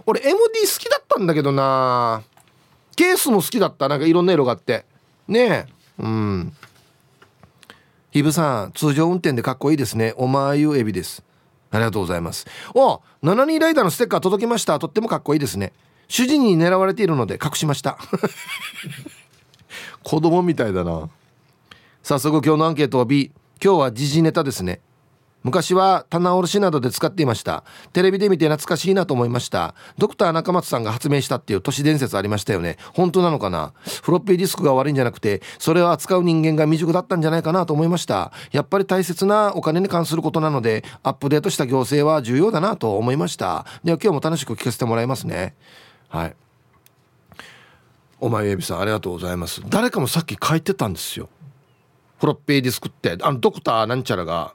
[0.06, 0.40] 俺 MD 好
[0.78, 2.22] きだったんだけどな。
[2.96, 3.88] ケースも好きだった。
[3.88, 4.84] なんかいろんな色があって。
[5.28, 5.66] ねえ。
[5.98, 6.52] うん。
[8.10, 10.14] ヒブさん通常運転でかっこいいですね。
[10.16, 11.22] おまゆエビです。
[11.70, 12.46] ありがとうございます。
[12.74, 14.78] お72ライダーのステッカー届きました。
[14.78, 15.72] とってもかっこいいですね。
[16.08, 17.98] 主人に狙われているので隠しました。
[20.02, 21.08] 子供みたいだな
[22.02, 23.30] 早速今日のアンケートは B
[23.62, 24.80] 今日は時事ネタですね。
[25.42, 27.64] 昔は棚卸しなどで使っていました。
[27.92, 29.74] テレビで見て懐かしいなと思いました。
[29.96, 32.76] ドクター中松さんが発明したっていう都市伝説ありましたよね。
[32.94, 33.72] 本当なのかな？
[34.02, 38.32] フロッピーディスクが悪いんじゃなくてそれを扱う人間が未熟だったんじゃないかなと思いました。
[38.52, 43.66] やっぱり大切なお金に関することなのでアップデートした行政は重要だなと思いました。
[43.84, 45.54] では今日も楽しく聞かせてもらいますね。
[46.08, 46.34] はい。
[48.18, 49.62] お前エビさんありがとうございます。
[49.70, 51.30] 誰かもさっき書いてたんですよ。
[52.20, 54.54] フロッピーディスクってあのドクターなんちゃらが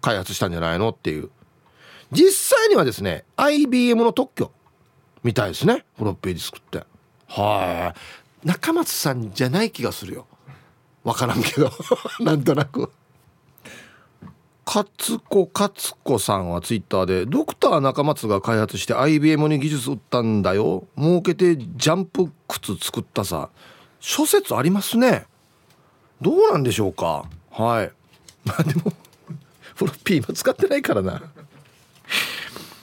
[0.00, 1.30] 開発したんじゃないのっていう。
[2.10, 4.52] 実際にはですね IBM の特許
[5.22, 6.82] みたいですねフロッピーディスクって。
[7.28, 7.94] は
[8.44, 8.46] い。
[8.46, 10.26] 中松さんじゃない気がするよ。
[11.04, 11.70] 分からんけど。
[12.20, 12.90] なんとなく。
[14.66, 14.88] 勝
[15.28, 15.72] 子勝
[16.02, 20.84] 子さんはツイッターでドクター中松が開発して IBM に技術売ったんだよ。
[20.98, 23.50] 儲けてジャンプ靴作ったさ。
[24.00, 25.26] 諸説ありますね。
[26.24, 27.26] どうなんでしょうか？
[27.50, 27.92] はい。
[28.48, 28.94] まあでも
[29.74, 31.20] フロッピー今使ってないからな。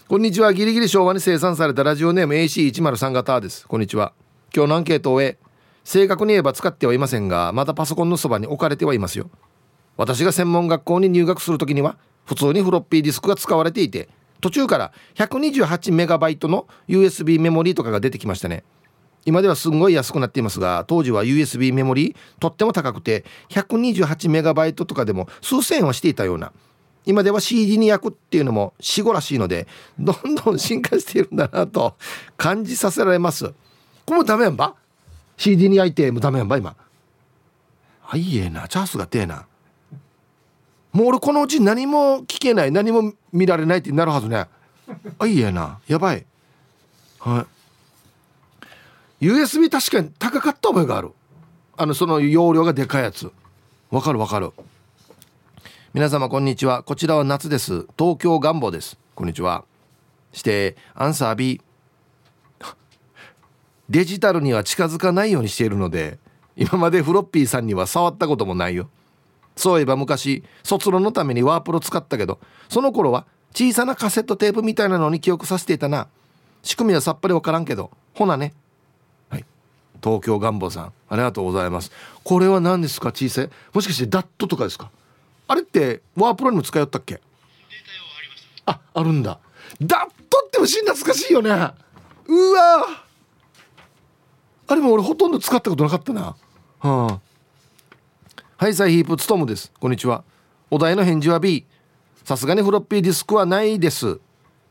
[0.07, 0.53] こんにちは。
[0.53, 3.67] ギリギリ昭和に生産されたラジオネーム AC103 型です。
[3.67, 4.13] こんにちは。
[4.55, 5.39] 今日のアンケートを終え
[5.83, 9.31] 正確に言えば使ってはいませんがまたパソコンのそばに置かれてはいますよ。
[9.97, 14.07] 私が専門学校に入学する時には普通にフロッピーディスクが使われていて
[14.39, 18.63] 途中から128メガバイトの USB メモリーとかが出てきましたね。
[19.25, 26.51] 今ではすごい安くなっていますが当時は USB メモリーとっても高くて128メガバイトとかでも数千円はしていたような
[27.05, 29.67] 今では CD に焼くっていうのも死後らしいので
[29.99, 31.95] どんどん進化しているんだなと
[32.37, 33.47] 感じさせられます。
[34.05, 34.75] これもダメやんば
[35.37, 36.75] ？CD に焼いてもダメやんば今？
[38.07, 38.67] あいいえな。
[38.67, 39.45] チャンスがてえな。
[40.91, 44.47] もう俺このうち何も聞けない何も見られないってなるはずね。
[45.17, 45.79] あいいえな。
[45.87, 46.25] やばい。
[47.19, 47.60] はい。
[49.21, 51.11] USB 確かに高かった覚えがある。
[51.77, 53.31] あのその容量がでかいやつ。
[53.91, 54.51] わかるわかる。
[55.93, 56.81] 皆様こんにちは。
[56.81, 57.85] こちらは夏です。
[57.99, 58.97] 東京願望です。
[59.13, 59.63] こんにちは。
[60.33, 61.61] してアンサー B
[63.91, 66.17] デジタルには近づかないようにしているので
[66.55, 68.89] 今までフロッピーさんには触ったこともないよ。
[69.55, 76.07] そういえば昔卒論のためにワープロ使ったけどその頃は小さなカセットテープみたいなのに記憶させていたな。
[76.63, 78.55] 仕組みはさっぱりわからんけどほなね。
[80.03, 81.91] 東京願望さんありがとうございます。
[82.23, 84.89] これは何ですか小さいもしかしてダットとかですか？
[85.47, 87.21] あれってワープロにも使いよったっけ？
[88.65, 89.39] ああるんだ。
[89.81, 91.49] ダットって虫懐かしいよね。
[91.49, 91.73] うわ。
[94.67, 96.21] あれも俺ほとんど使ったことなかったな。
[96.21, 96.35] は
[96.79, 97.19] あ。
[98.57, 99.71] はいサイヒープツトムです。
[99.79, 100.23] こんにちは。
[100.69, 101.65] お題の返事は B
[102.23, 104.19] さすがにフロッピーディスクはないです。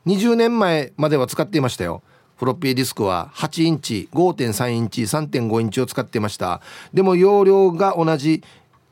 [0.06, 2.02] 20年前までは使っていましたよ。
[2.40, 6.62] フロッピーディスクは8インチ5.3インチ3.5インチを使ってました。
[6.94, 8.42] でも容量が同じ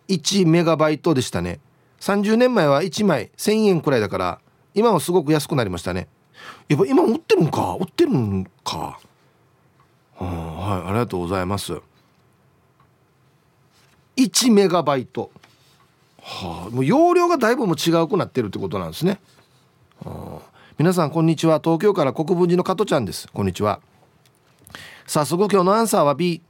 [0.08, 1.58] 1メガバイトでしたね。
[2.00, 4.38] 30年前は1枚1000円くらいだから
[4.74, 6.08] 今はすごく安くなりましたね。
[6.68, 7.78] やっぱ今売ってるんか？
[7.80, 8.98] 売ってるんか、は
[10.20, 11.72] あ、はいありがとうございます。
[14.18, 15.30] 1メガバイト。
[16.20, 19.18] はあもう容量がだいぶも違うくなってるってことなんですね、
[20.04, 21.58] はあ、皆さんこんにちは。
[21.58, 23.26] 東京から国分寺の加トちゃんです。
[23.32, 23.80] こんにちは。
[25.08, 26.40] 早速今日のアンサーは B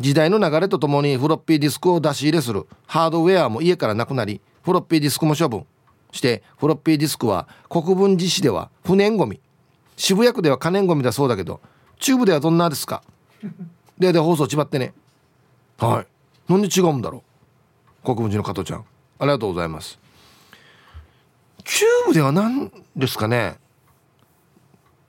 [0.00, 2.66] 時代の流れとともにフロッピーディスクを出し入れする。
[2.86, 5.66] ハードウェアも家からなくなりフロッピーディスクも処分。
[6.12, 9.38] してフロッピーディスクは国分寺市では不燃ごみ
[9.98, 11.60] 渋谷区では可燃ごみだそうだけど
[11.98, 13.02] 中部ではどんなですか？
[13.98, 14.94] でで放送ちばってね。
[15.76, 16.06] は
[16.48, 16.50] い。
[16.50, 17.22] なんで違うんだろ
[18.02, 18.06] う？
[18.06, 18.86] 国分寺の加藤ちゃん。
[19.18, 19.98] ありがとうございます。
[21.64, 23.62] 中部では何ですかね？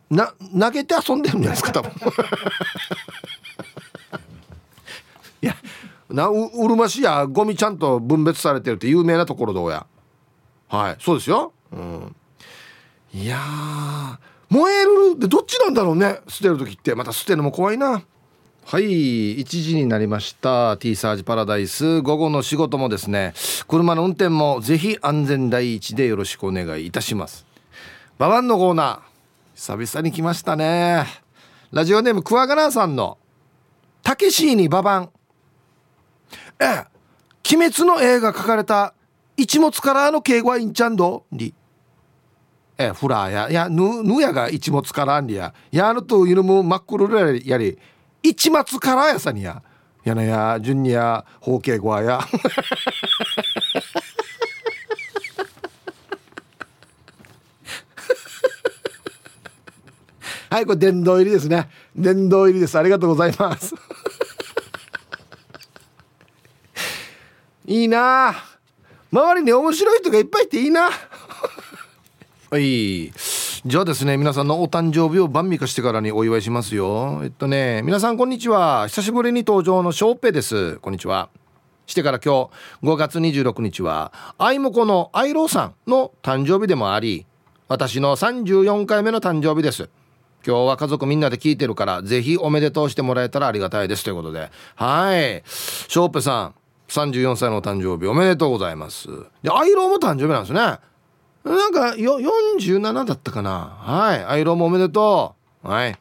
[0.09, 1.91] な投げて遊んでるんじゃないですか多分。
[5.41, 5.55] いや
[6.09, 9.85] なううるま市やゴミちゃんと分別されてるって有名なところどうや。
[10.67, 12.15] はいそうですよ、うん、
[13.13, 13.39] いや
[14.49, 16.95] 燃えるってどっちなんだろうね捨てる時って。
[16.95, 18.03] また捨てるのも怖いな。
[18.67, 20.77] はい1時になりました。
[20.77, 22.01] T サージパラダイス。
[22.01, 23.33] 午後の仕事もですね
[23.67, 27.45] 車の運転もぜひ安全第一でよろしくお願いいたします。
[28.17, 29.14] ババンのコーナー
[29.55, 31.05] 久々に来ましたね。
[31.71, 33.17] ラジオネームクワガナーさんの
[34.03, 35.09] 「たけしにババン」
[36.59, 36.85] ええ
[37.55, 38.93] 鬼滅の絵が描かれた
[39.37, 41.53] 一物からの敬語はいんちゃんどり
[42.77, 45.53] えフラーやいやぬぬやが一物からんりや。
[45.71, 47.79] やるというのも真っ黒ややり。
[48.21, 49.63] 一末からやさにや。
[50.03, 52.19] やなや順にや方形語や。
[60.55, 61.67] はいこれ殿堂入りですね。
[61.97, 62.79] 殿堂入りです。
[62.79, 63.75] ありがとうございます。
[67.67, 68.33] いいな。
[69.11, 70.83] 周りに面白い人がいっぱいいていいな。
[72.51, 73.11] はい。
[73.11, 77.19] じゃあですね皆さんのお誕生日を晩味化してからにお祝いしますよ。
[77.23, 78.87] えっとね皆さんこんにちは。
[78.87, 80.77] 久しぶりに登場のショーペです。
[80.77, 81.27] こんにちは。
[81.85, 82.49] してから今
[82.81, 87.25] 日5月26日はあいもこのアイローさんの誕生日でもあり
[87.67, 89.89] 私の34回目の誕生日です。
[90.45, 94.03] 今日は家族みんなで聞いてるからぜひおめでとうしてもらえたらありがたいです。
[94.03, 94.51] ということで。
[94.75, 95.41] はい。
[95.47, 96.55] ショーペさん
[96.89, 99.07] 34歳の誕生日おめでとうございます。
[99.41, 100.59] でアイローも誕生日なんですね。
[101.43, 103.75] なんかよ47だったかな。
[103.79, 104.23] はい。
[104.23, 105.67] アイロンもおめでとう。
[105.67, 105.97] はい。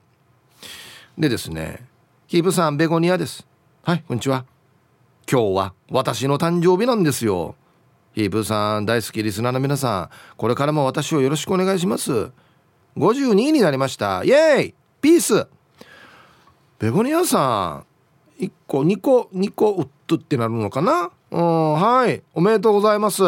[1.17, 1.87] でですね
[2.29, 3.47] キープさんベゴニアです。
[3.83, 4.45] はいこんにちは。
[5.31, 7.55] 今日は私の誕生日なんですよ。
[8.13, 12.31] ヒープさん大好きリスナーの皆さんこれからも私をよろしくお願いします。
[12.97, 14.23] 52になりました。
[14.25, 14.75] イエーイ。
[15.01, 15.47] ピース。
[16.79, 17.85] ベゴニアさ
[18.39, 18.43] ん。
[18.43, 21.11] 1個2個2個ウッドってなるのかな？
[21.31, 22.23] うんはい。
[22.35, 23.23] おめでとうございます。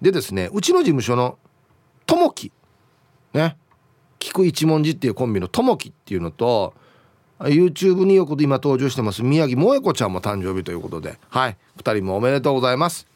[0.00, 1.38] でですねうちの事務所の
[2.06, 2.52] ともき
[3.34, 3.56] ね
[4.18, 6.74] 菊一文字っていうコンビのともきっていうのと
[7.38, 11.18] YouTube によく今登場してます宮城萌子ちゃんも誕生日ということで。
[11.28, 11.56] はい。
[11.76, 13.06] 2人もおめでとうございます。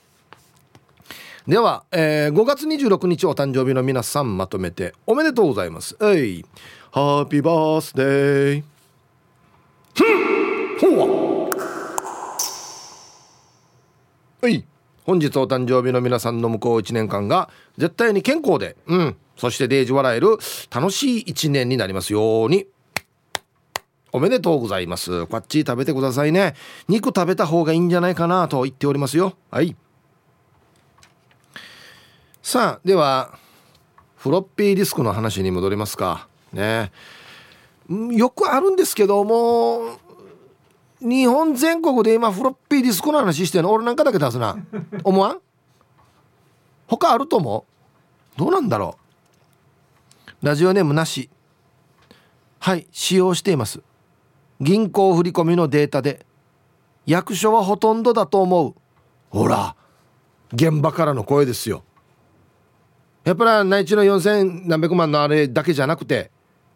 [1.47, 5.97] では、えー、5月26日お誕生日の皆さんまとめておめでとうございます。
[6.01, 6.45] えい。
[6.93, 8.63] ハッピーバースデー
[9.93, 10.97] ふん。
[10.97, 11.51] ほわ
[14.41, 14.65] はい。
[15.05, 19.17] 本日お誕生日の皆さんの向こう1年間が絶対に健康でうん。
[19.37, 20.39] そしてデージ笑える
[20.73, 22.69] 楽しい1年になりますように。
[24.13, 25.27] おめでとうございます。
[25.27, 26.55] こっち食べてくださいね。
[26.87, 29.35] 肉食べた方がいいんじゃないかなと言っておりますよ。
[29.51, 29.75] はい。
[32.43, 33.39] さあでは
[34.17, 36.27] フロッピーディスクの話に戻りますか。
[36.53, 36.91] ね。
[37.89, 39.99] よくあるんですけども
[41.01, 43.73] 日本全国で今フロッピーディスクの話してるの？
[43.73, 44.57] 俺なんかだけ出すな。
[45.05, 45.41] 思わん？
[46.89, 47.65] 他あると思
[48.37, 48.39] う？
[48.39, 48.99] どうなんだろ
[50.43, 50.47] う？
[50.47, 51.31] ラジオネームなし。
[52.59, 53.81] はい使用しています。
[54.61, 56.27] 銀行振込のデータで
[57.07, 58.75] 役所はほとんどだと思う。
[59.31, 59.77] ほら
[60.53, 61.85] 現場からの声ですよ。
[63.25, 66.31] やっぱり内地の4000何百万のあれだけじゃなくて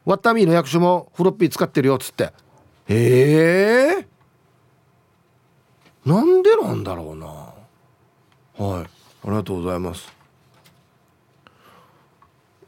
[0.04, 2.32] ワッタミーの役所もフロッピー使ってるよっつって。
[2.88, 4.06] へえ。
[6.04, 7.26] なんでなんだろうな。
[7.26, 8.84] はい。
[8.84, 8.86] あ
[9.24, 10.12] りがとうございます。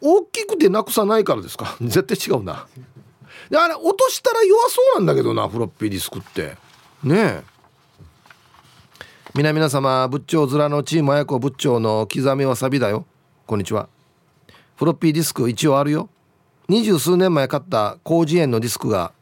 [0.00, 1.76] 大きくてなくさないからですか？
[1.80, 2.66] 絶対違うな。
[3.50, 6.56] であれ落としたら弱そうなんだけどなフロッピーディスクって。
[7.04, 7.42] ねえ。
[9.34, 13.06] 皆々様仏頂面のチーム綾子仏頂の刻みわさびだよ。
[13.48, 13.88] こんにちは。
[14.76, 16.10] フロッピーディスク一応あるよ。
[16.68, 19.14] 二十数年前買った広辞苑のディスクが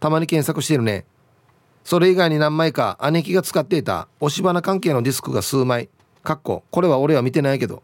[0.00, 1.04] たまに検索してるね。
[1.84, 5.90] それ以外に何枚か姉貴が使っていた押し花関係のディスクが数枚。
[6.22, 7.82] かっここれは俺は見てないけど。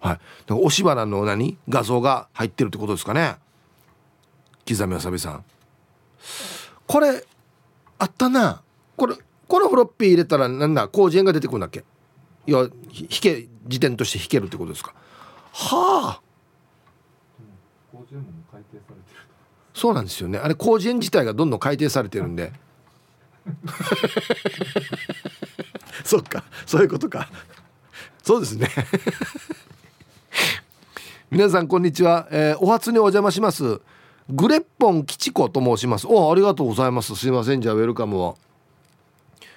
[0.00, 0.52] はい。
[0.52, 1.58] 押し花の何？
[1.68, 3.36] 画像が入ってるってことですかね。
[4.68, 5.44] 刻みわさびさん。
[6.88, 7.24] これ
[8.00, 8.62] あったな。
[8.96, 9.14] これ
[9.46, 10.88] このフロッピー入れたらなんだ？
[10.88, 11.84] 工事園が出てくるんだっけ？
[12.46, 12.70] いや弾
[13.20, 14.94] け時点として弾けるってことですか？
[15.52, 16.20] はあ。
[19.74, 20.38] そうなんですよね。
[20.38, 22.52] あれ工事園自体がどんどん改定されてるんで。
[26.04, 26.44] そっか。
[26.66, 27.28] そういうことか。
[28.22, 28.68] そうですね。
[31.30, 33.80] 皆さんこんにちは、えー、お初にお邪魔します。
[34.28, 36.06] グレッポン吉子と申します。
[36.06, 37.16] おありがとうございます。
[37.16, 37.60] すいません。
[37.60, 38.34] じゃあウェルカムは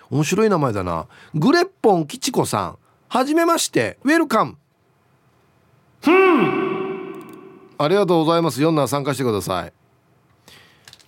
[0.09, 1.07] 面白い名前だな。
[1.33, 2.77] グレッポン吉子さん。
[3.07, 3.97] はじめまして。
[4.03, 4.57] Welcome
[6.01, 6.65] ふん。
[7.77, 8.61] ありがとうございます。
[8.61, 9.73] 4な参加してください。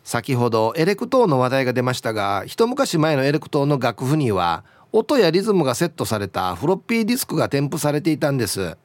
[0.04, 8.78] 先ほどエレクトーンの話題が出ましたが一昔前のエレクトーンの楽譜には音やリズムがセットされたフロッピーディスクが添付されていたんです。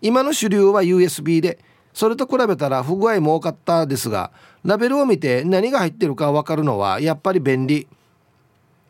[0.00, 1.58] 今の主流は USB で
[1.92, 4.30] それと比べたら不具合も多かったですが
[4.64, 7.88] ラベルを見て何が入ってるか分かるのはやっぱり便利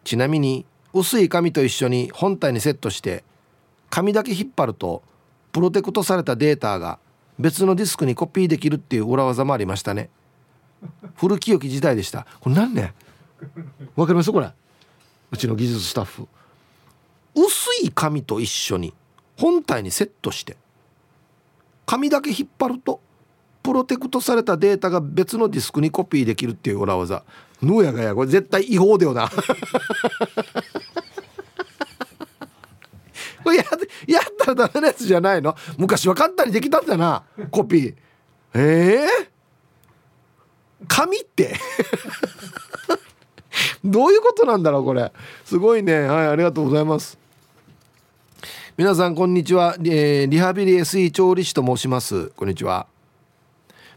[0.04, 3.24] ちなみに薄い紙と一緒に本体にセットして
[3.90, 5.02] 紙だけ引っ張ると
[5.52, 6.98] プロテクトされたデータが
[7.38, 10.10] 別のディスクにコピーできるっていう裏技もありましたね。
[11.16, 12.26] 古き良き時代でした。
[12.40, 12.94] これ何ね
[13.96, 14.32] わかります？
[14.32, 14.50] これ。
[15.30, 16.28] うちの技術スタッフ。
[17.34, 18.92] 薄い紙と一緒に
[19.38, 20.56] 本体にセットして
[21.86, 23.00] 紙だけ引っ張ると
[23.62, 27.22] プロテクトされたデータが別のディスクにコピーできるっていう裏技。
[27.62, 28.14] ぬやがや。
[28.14, 29.30] これ絶対違法だよな。
[33.44, 33.64] これや
[34.06, 35.54] やったらダメなやつじゃないの？
[35.78, 37.22] 昔は簡単にできたんだな。
[37.50, 37.94] コピー。
[38.54, 39.08] ええー？
[40.88, 41.54] 紙って？
[43.84, 45.12] どういうことなんだろうこれ。
[45.44, 46.00] すごいね。
[46.02, 47.18] はいありがとうございます。
[48.76, 52.28] 皆さんこんにちは、えー、リハビリ SE 調理師と申します。
[52.36, 52.86] こんにちは。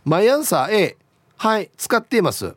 [0.06, 0.98] 毎朝 A
[1.36, 2.56] はい使っています。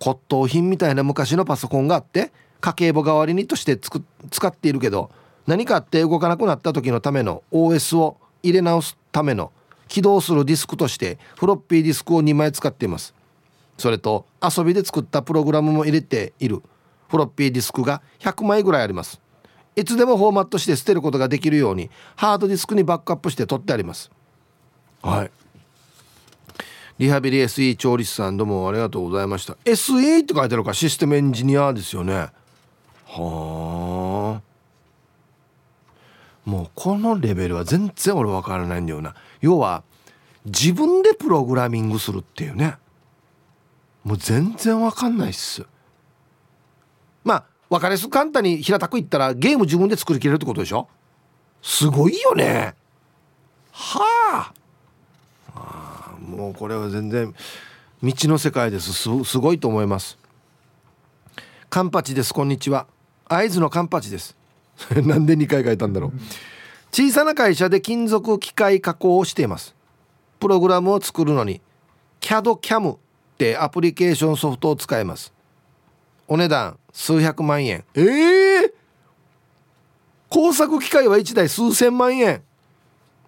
[0.00, 5.10] 骨董品みたいな昔のパソコンがあって家計簿代わりにとしてつく使っているけど
[5.46, 9.52] 何かあって動かなくなった時のための OS を入れ直すための
[9.86, 13.14] 起動するディスクとしてフロッピーディスクを2枚使っています。
[13.78, 16.62] それと遊びで作ったプログラムも入れている
[17.08, 19.20] フロッピーディスクが100枚ぐらいあります。
[19.76, 24.10] いつでもフォーマットして捨てることができるようにハードディスクにバックアップして取ってあります。
[25.02, 25.30] はい。
[27.02, 29.54] リハビリ SE 調理師さんどうもありがとうございました。
[29.64, 32.28] SE って書いてあるかシステムエンジニアですよね。
[33.06, 34.40] はあ。
[36.48, 39.16] もうこのレベルは全然俺分からないんだよな。
[39.40, 39.82] 要は
[40.44, 42.76] 自分でプログラミングするっていうね。
[44.04, 45.66] もう全然分かんないっす。
[47.24, 50.86] まあ分かりやすく簡単に平たく言ったらゲーム自分で作りきれるってことでしょ？
[51.62, 52.76] すごいよね。
[53.72, 54.52] はあ。
[56.32, 57.34] もうこれは全然
[58.00, 58.92] 未知の世界です。
[58.92, 60.18] すごいと思います。
[61.68, 62.86] カンパチですこんにちは。
[63.28, 64.36] 会津のカンパチです。
[65.04, 66.12] なんで2回書いたんだろう。
[66.90, 69.74] 小さな会社で金属機械加工をしています。
[70.40, 71.60] プログラムを作るのに
[72.20, 72.98] CADCAM っ
[73.38, 75.32] てアプリケーションソフトを使います。
[76.26, 77.84] お値段数百万円。
[77.94, 78.72] ええー、
[80.28, 82.42] 工作機械は1台数千万円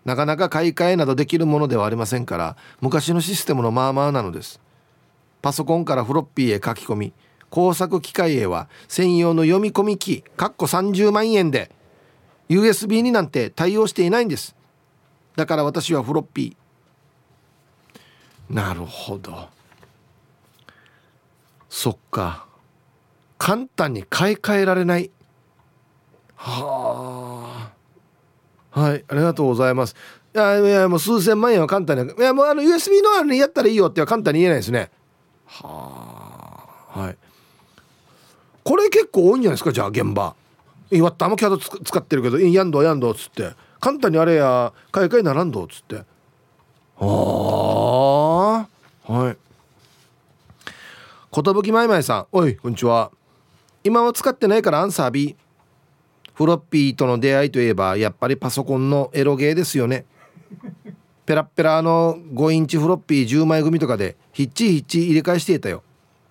[0.05, 4.61] なかなか買い替えなどできるものではありませんから昔のシステムのまあまあなのです。
[5.43, 7.13] パソコンからフロッピーへ書き込み
[7.51, 11.71] 工作機械へは専用の読み込み機かっこ30万円で
[12.49, 14.55] USB になんて対応していないんです。
[15.37, 18.55] だから私はフロッピー。
[18.55, 19.49] なるほど。
[21.69, 22.47] そっか。
[23.39, 25.11] 簡単に買い替えられない。
[26.37, 27.44] はあ。
[28.75, 29.95] はいありがとうございます。
[30.35, 34.91] いやいやもう数千万円は簡単にいやもうあの USB のあれにやったらいいよっては簡単に言えないですね。
[35.47, 37.16] はあはい。
[38.64, 40.35] これ結構多いんじゃないですかじゃあ現場。
[40.91, 43.53] 岩田もキャド使ってるけど「やんどやんど」っつって。
[43.79, 46.05] 簡単にあれや買い替えならんどっつって。
[46.99, 48.66] ああ
[49.12, 49.37] はい。
[51.33, 53.12] 寿まいまいさんおいこんにちは。
[53.85, 55.37] 今は使ってないからアンサー B
[56.35, 60.05] フロッピーとの出会いといえばやっぱりパソコンのエロゲーですよね。
[61.26, 65.82] ペラッペラの5インチフロッピー10枚組とかでヒッチヒッチ入れ替えしていたよ。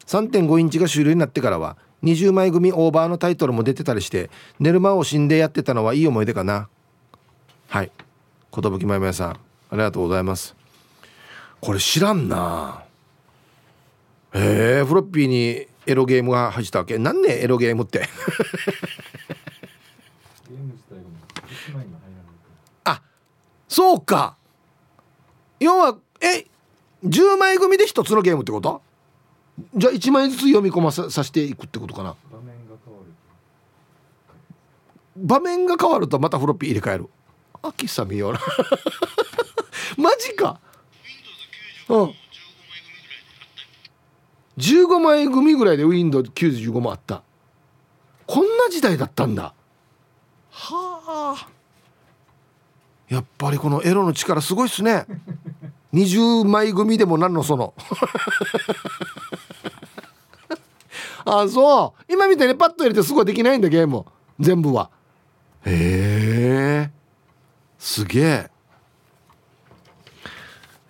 [0.05, 4.29] 3.5インチが主流になってからは20枚組オーバーのタイトルも出てたりして
[4.59, 6.67] 寝る間を死んでやってたのはいい思い出かな。
[7.69, 7.91] はい。
[8.51, 9.37] 寿まいまいさんあ
[9.71, 10.55] りがとうございます。
[11.61, 12.83] これ知らんな。
[14.33, 16.97] へえフロッピーにエロゲームが入ったわけ？
[16.97, 18.07] 何ねエロゲームって？
[22.85, 23.01] あ
[23.67, 24.37] そうか。
[25.59, 26.45] 要はえ
[27.05, 28.81] 10枚組で1つのゲームってこと？
[29.75, 32.15] じゃあ1枚ずつ読み込まささせていくってことかな。
[32.31, 33.13] 場面が変わる
[35.15, 37.09] 場面が変わるとまたフロッピー入れ替える。
[37.61, 38.39] あ喫茶見ような。
[39.97, 40.59] マジか。
[41.89, 42.13] うん。
[44.57, 47.23] 15枚組ぐらいで Windows95 もあった。
[48.25, 49.53] こんな時代だったんだ
[50.53, 51.47] はあ。
[53.09, 55.05] やっぱりこのエロの力すごいっすね。
[55.93, 57.73] 20枚組でも何のその。
[61.25, 62.03] あそう。
[62.11, 64.05] 今みたいにパッと入れてすごいできないんだゲーム。
[64.39, 64.89] 全部は。
[65.65, 66.91] へえ。
[67.79, 68.51] すげえ。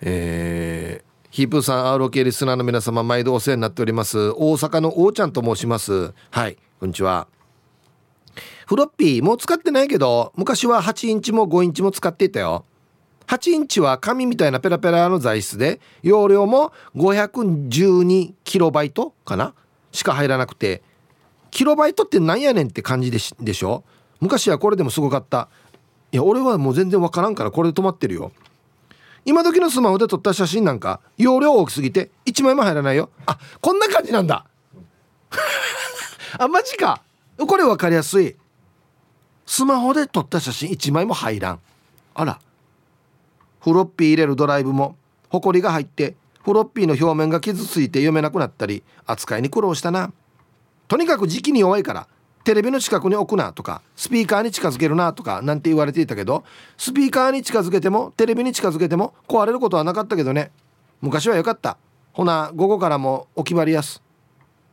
[0.02, 1.04] えー
[1.34, 4.30] ヒープーさん ROK リスナーの皆様毎度お世話になっております。
[4.36, 6.14] 大阪のおーちゃんと申します。
[6.30, 7.26] はいこんにちは。
[8.66, 12.64] フロッピーもう使ってないけど昔は8インチも5インチも使っていたよ。
[13.26, 19.54] 8インチは紙みたいなペラペラの材質で容量も512キロバイトかな？
[19.92, 20.82] しか入らなくて。
[21.50, 23.84] キロバイトってなんやねんって感じでしでしょ？
[24.20, 25.48] 昔はこれでもすごかった。
[26.12, 28.32] いや俺はもう全然わからんからこれで止まってるよ。
[29.24, 33.08] 今時のスマホで撮った写真なんか容量大きすぎて1枚も入らないよ。
[33.26, 34.44] あこんな感じなんだ。
[36.38, 37.02] あマジか。
[37.38, 38.36] これ分かりやすい。
[39.46, 41.60] スマホで撮った写真1枚も入らん。
[42.14, 42.40] あら。
[43.60, 44.96] フロッピー入れるドライブも
[45.30, 50.12] ホコリが入ってフロッピーの表面が傷ついて読めなくなったり扱いに苦労したな。
[50.86, 52.06] とにかく時期に弱いから
[52.44, 56.44] テレビの近くに置くなとかスピーカーに近づけるなとかなんて言われていたけど
[56.76, 60.50] スピーカーに近づけてもテレビに近づけても壊れることはなかったけどね。
[61.00, 61.78] 昔は良かった。
[62.12, 64.02] ほな午後からもお決まりやす。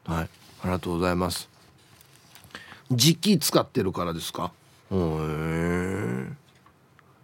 [0.05, 0.23] はい。
[0.23, 0.27] あ
[0.65, 1.49] りがとうございます。
[2.91, 4.51] 時期使ってるからですか？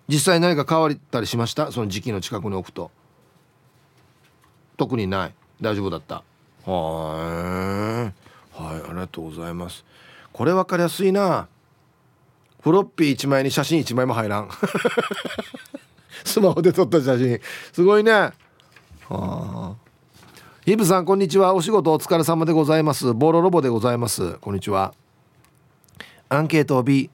[0.07, 1.71] 実際何か変わったりしました？
[1.71, 2.91] その時期の近くに置くと。
[4.77, 5.33] 特にない。
[5.59, 6.23] 大丈夫だった。
[6.69, 8.13] は
[8.57, 8.63] い。
[8.63, 9.83] はいありがとうございます。
[10.31, 11.49] これ分かりやすいな。
[12.61, 14.49] フロッピー1枚に写真1枚も入らん。
[16.23, 17.39] スマホで撮った写真。
[17.73, 18.11] すごいね。
[18.11, 18.33] は
[19.09, 19.75] あ
[20.65, 21.53] ヒブさんこんにちは。
[21.53, 23.13] お仕事お疲れ様でございます。
[23.13, 24.33] ボロロボでございます。
[24.39, 24.93] こんにちは。
[26.29, 27.09] アンケートを B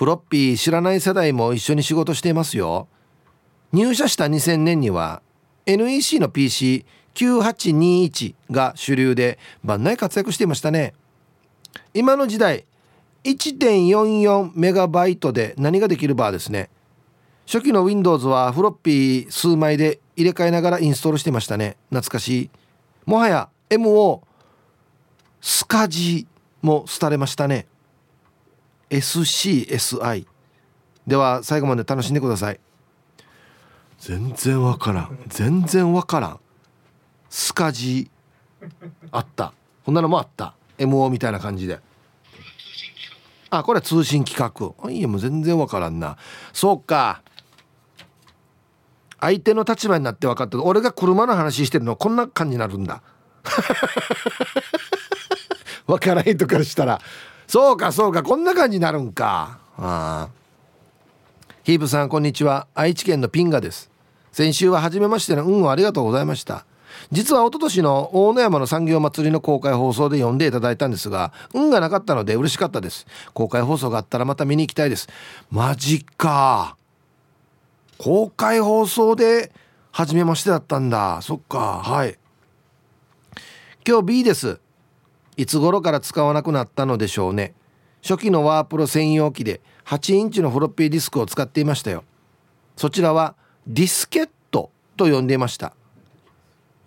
[0.00, 2.88] フロッピー知らない世代も一緒に仕事していますよ。
[3.70, 5.20] 入社した2000年には
[5.66, 10.94] NEC の PC9821 が主流で万内活躍していましたね。
[11.92, 12.64] 今の時代
[13.24, 16.70] 1.44メガバイトで何ができるバーですね。
[17.44, 21.76] 初期の Windows はフロッピー数枚で入れ替えながらインストールしてましたね。
[21.90, 22.50] 懐かしい。
[23.04, 24.22] もはや MO
[25.42, 26.26] スカジ
[26.62, 27.66] も廃れましたね。
[28.90, 30.26] SCSI
[31.06, 32.60] では最後まで楽しんでください。
[33.98, 35.18] 全然わからん。
[35.28, 36.40] 全然わからん。
[37.28, 38.10] スカジ
[39.10, 39.52] あった。
[39.84, 40.54] こんなのもあった。
[40.78, 41.80] MO みたいな感じで。
[43.50, 46.16] あこれは通信規格いやもう全然わからんな。
[46.52, 47.22] そうか。
[49.20, 50.62] 相手の立場になって分かった。
[50.62, 53.02] 俺が車の話してるのこんな感じになるんだ。
[55.86, 57.00] 分からへんとからしたら。
[57.50, 59.58] そうかそうかこんな感じになるんか。
[59.76, 60.28] あ
[61.64, 62.68] ヒープさんこんにちは。
[62.76, 63.90] 愛知県のピンガです。
[64.30, 66.64] 先週は初めましての運をありがとうございました。
[67.10, 73.04] 実は一昨年の大野山の産業祭りの公開放送で読んでいただいたんですが運がなかったので嬉しかったです。
[73.34, 75.08] 公開放送があったらまた見に行きたいです。
[75.50, 76.76] マジか。
[77.98, 79.50] 公開放送で
[79.90, 81.20] 初めましてだったんだ。
[81.20, 81.82] そっか。
[81.82, 82.16] はい。
[83.84, 84.60] 今日 B です。
[85.40, 87.54] いつ頃から使わなくなったのでしょうね。
[88.02, 92.04] 初期のワープロ専用機で8インチのフロッピーディスクを使っていましたよ。
[92.76, 93.34] そちらは
[93.66, 95.72] ディスケットと呼んでいました。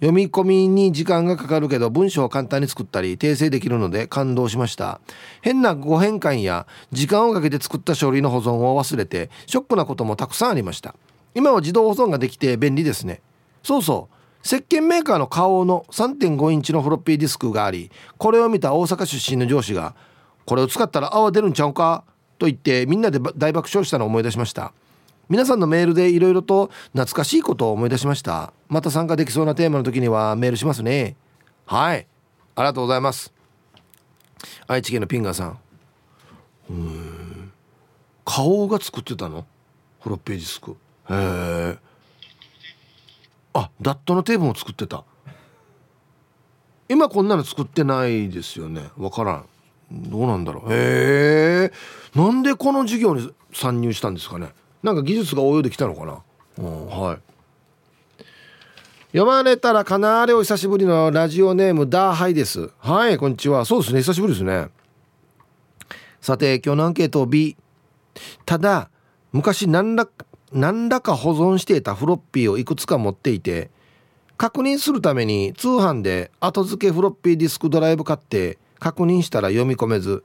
[0.02, 5.02] 読み込みに時間がかかるけど文章を簡単に作ったり訂正できるので感動しました。
[5.42, 10.94] 変な誤変換や時間をかけて作った書類の保存を忘れてショックなこともたくさんありました。
[11.34, 13.22] 今は自動保存ができて便利ですね。
[13.64, 14.16] そうそう。
[14.44, 19.96] 石鹸メーカーの花王の3.5インチのフロッピーディスクがありこれを見た大阪出身の上司が
[20.46, 22.04] 「これを使ったら泡出るんちゃうか?」
[22.38, 24.74] と言ってみんなで大爆笑したのを思い出しました。
[25.30, 28.52] 皆さんのメールでいろいろと懐かしいことを思い出しました。
[28.68, 31.16] また参加できそうなテーマの時にはメールしますね。
[31.66, 32.06] はい。
[32.56, 33.34] ありがとうございます。
[34.68, 35.58] 愛知県のピンガーさん。
[36.70, 37.52] うん。
[38.26, 39.46] 花王が作ってたの？
[40.02, 40.72] フロッピーディスク。
[40.72, 40.76] へ
[41.10, 41.78] え
[43.54, 45.04] あダットのテープも作ってた。
[46.90, 48.90] 今こんなの作ってないですよね。
[48.98, 49.46] わからん。
[49.92, 50.74] どうなんだろう。
[50.74, 51.72] へえ。
[52.16, 54.50] なんでこの授業に参入したんですかね。
[54.82, 56.22] なんか技術が応用できたのかな。
[56.58, 57.20] うんはい。
[59.14, 62.72] 読まれたらかなりお久しぶりのラジオネームダーハイです。
[62.80, 63.64] はいこんにちは。
[63.66, 64.02] そうですね。
[64.02, 64.70] 久しぶりですね。
[66.20, 67.56] さて今日のアンケート B
[68.46, 68.90] ただ
[69.32, 70.08] 昔何ら
[70.54, 73.72] 何らか保存していたフロッピーをいくつか持っていて
[74.38, 80.24] 確認するために通販で後付けフロッピーディスクドライブ買って確認したら読み込めず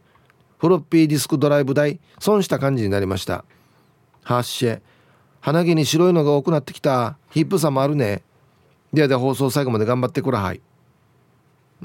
[0.58, 3.44] フロッピーディスクドライブ代損した感じになりました。
[4.22, 4.80] ハッシェ
[5.40, 7.16] 鼻毛に白いのが多くなってきた。
[7.30, 8.22] ヒップさもあるね。
[8.92, 10.60] ではで放送最後まで頑張ってください。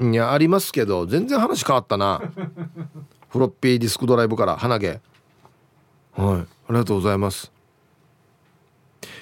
[0.00, 2.20] いやありますけど全然話変わったな。
[3.30, 4.88] フロッピーディスクドライブから鼻毛。
[4.88, 4.98] はい。
[6.16, 7.53] ありがとうございます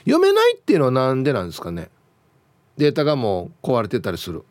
[0.05, 1.91] 読めないっていうのは何でなんですかね。
[2.77, 4.45] データがもう壊れてたりする。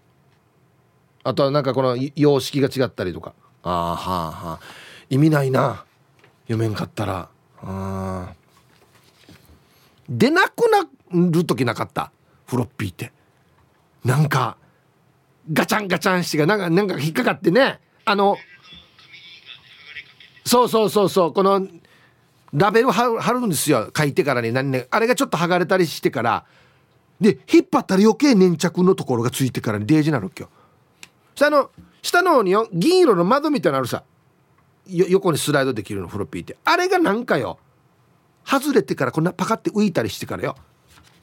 [1.23, 3.33] あとはなんかこの様式が違ったりとか。
[3.63, 4.59] ああはあはあ
[5.09, 5.85] 意味ないな。
[6.43, 7.29] 読めんかったら。
[7.63, 8.33] あ
[10.09, 10.87] 出なくな
[11.31, 12.11] る時なかった。
[12.47, 13.11] フロッピーって。
[14.03, 14.57] なんか
[15.51, 17.79] ガチャンガチャンしてがなんかなんか引っかかってね。
[18.05, 18.37] あの
[20.45, 21.33] そうそうそうそう。
[21.33, 21.67] この
[22.53, 23.91] ラベル貼るんですよ。
[23.95, 26.45] 書いてからに何ねあれがちょっと剥がれたりしてから。
[27.19, 30.49] で引っ張ったら余計粘着のところがついてからにデージなるっけよ
[31.35, 31.69] 下の
[32.01, 34.03] 下の方に銀色の窓みたいなのあるさ。
[34.87, 36.57] 横にスライドできるのフロッピーって。
[36.65, 37.59] あれがなんかよ。
[38.43, 40.55] 外れてからこんなパカって浮いたりしてからよ。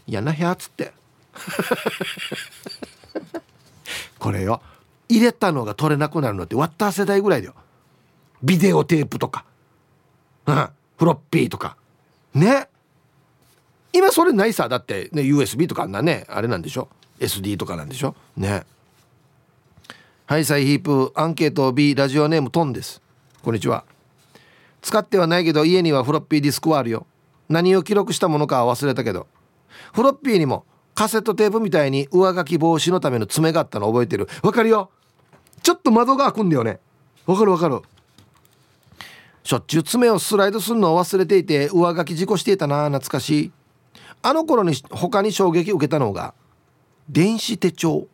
[0.06, 0.92] 嫌な部屋っつって。
[4.18, 4.62] これよ。
[5.08, 7.54] 入れたのが取れなくなるのって割った世代ぐらいだよ。
[8.42, 9.44] ビデオテープとか。
[10.46, 10.68] うん。
[10.98, 11.76] フロッピーとか。
[12.34, 12.68] ね。
[13.92, 14.68] 今それないさ。
[14.68, 16.88] だってね USB とかあんなねあれなんでしょ
[17.20, 18.14] ？SD とかなんでしょ？
[18.36, 18.64] ね。
[20.26, 21.12] はいサイヒープ。
[21.14, 23.00] アンケート B ラジオネームトンです。
[23.42, 23.84] こんにちは。
[24.82, 27.06] 使ってはないけど家にはフロッピーディスクはあるよ。
[27.48, 29.26] 何を記録したものかは忘れたけど。
[29.92, 34.28] フロッピーにもカセットテープみたいに上書き防止のための爪があったの覚えてる。
[34.42, 34.90] わかるよ。
[35.62, 36.80] ちょっと窓が開くんだよね。
[37.24, 37.82] わかるわかる。
[39.48, 43.52] しょっちゅう爪をスライドするのを忘れていて上書き事故していたな懐かしい。
[44.20, 46.34] あの頃に他に衝撃を受けたのが
[47.08, 48.08] 電子手帳。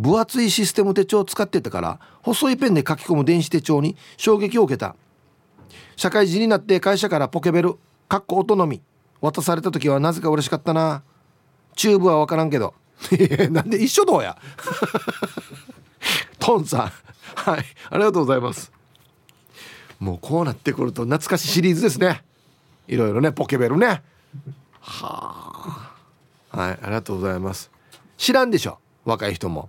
[0.00, 4.96] 分厚いシステム手帳を使ってたから細いペンで書き込む電子手帳に衝撃を受けた。
[5.94, 7.76] 社会人になって会社からポケベル
[8.08, 8.82] かっこ音のみ
[9.20, 11.04] 渡された時はなぜか嬉しかったな。
[11.76, 12.74] チューブは分からんけど。
[13.52, 14.36] なんで一緒どうや？
[16.40, 16.80] トンさん。
[17.36, 17.64] はい。
[17.90, 18.74] ありがとうございます。
[19.98, 22.22] もうこうなってくると懐かしいシリーズですね。
[22.86, 24.02] いろいろねポケベルね。
[24.80, 25.92] は
[26.52, 26.56] あ。
[26.56, 27.70] はいありがとうございます。
[28.16, 29.68] 知らんでしょ若い人も。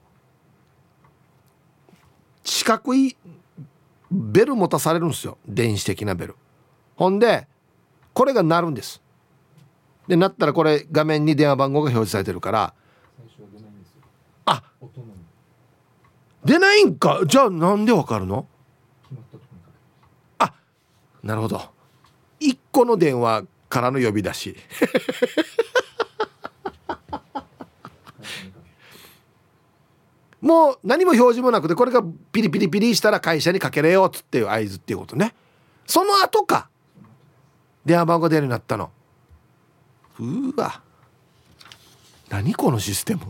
[2.44, 3.16] 四角い
[4.12, 5.38] ベル持たされるんですよ。
[5.48, 6.36] 電子的なベル。
[6.96, 7.48] ほんで
[8.14, 9.02] これが鳴るんです。
[10.08, 12.74] でなったらこれ画面に電話番号が表示されてるから。
[14.46, 14.64] あ
[16.46, 17.22] 出ないんか。
[17.26, 18.48] じゃあなんでわかるの？
[18.50, 18.57] あ
[21.24, 21.62] なるほど。
[22.40, 24.56] 1個の電話からの呼び出し。
[30.40, 35.34] もう何も表示もなくてこれがピリピリピリしたら会社にかけれよっつっていう合図っていうことね。
[35.88, 36.70] その後か
[37.86, 38.92] 電話番号出るようになったの。
[40.20, 40.82] うわ。
[42.30, 43.22] 何このシステム。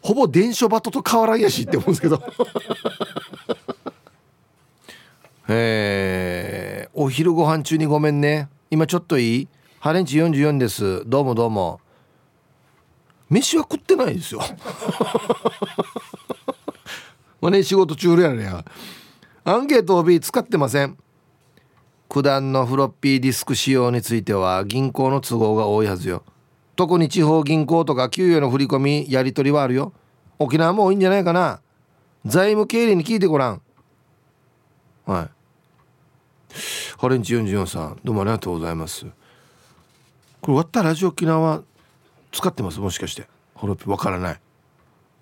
[0.00, 2.22] ほぼ電書バトと変わらんやしって思うんですけど
[5.48, 8.48] えー、お昼ご飯中にごめんね。
[8.70, 9.48] 今ちょっといい？
[9.78, 11.02] ハレンチ44です。
[11.06, 11.80] どうもどうも。
[13.28, 14.40] 飯は食ってないですよ。
[17.42, 18.64] まあね仕事中やねや。
[19.44, 20.96] アンケート OB 使ってません。
[22.08, 26.22] 九段のフロッピーディスク使用については銀行の都合が多いはずよ。
[26.76, 29.92] 特に地方銀行とか給与の振り込みやり取りはあるよ。
[30.38, 31.60] 沖縄も多いんじゃないかな。
[32.24, 33.60] 財務経理に聞いてごらん。
[35.06, 35.28] はい。
[36.98, 39.04] ハレンチ44さんどうもありがとうございます。
[39.04, 39.14] これ
[40.46, 41.62] 終わったラジオ沖縄
[42.32, 42.80] 使ってます？
[42.80, 43.26] もしかして。
[43.54, 44.40] ホロピわからない。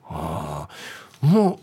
[0.09, 0.69] あ
[1.23, 1.59] あも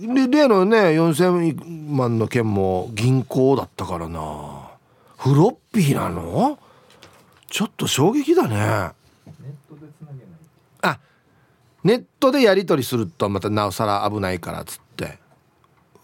[0.00, 4.70] う例のね4,000万の件も銀行だったからな。
[5.16, 6.58] フロッピーなの？
[7.48, 8.56] ちょっと衝撃だね。
[10.82, 10.98] あ
[11.82, 14.83] ネットでやり取りするとまたなおさら危ないからっつって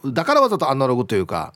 [0.04, 1.52] だからわざとアナログというか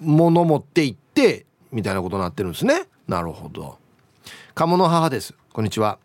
[0.00, 2.86] 物持って行ってみたいなことになってるんですね。
[3.08, 3.78] なるほど。
[4.54, 5.34] 鴨の母です。
[5.52, 5.98] こんにちは。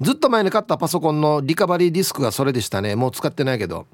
[0.00, 2.96] ずっと前に買ったパソコンのリカバリーディスクがそれでしたね。
[2.96, 3.86] もう使ってないけど。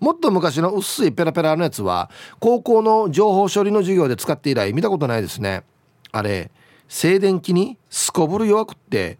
[0.00, 5.64] もっと昔の薄いペラペラのやつは高校の情報処理の授業で使って以来見たことないですね。
[6.12, 6.50] あれ
[6.88, 9.18] 静電気にすこぶる弱くって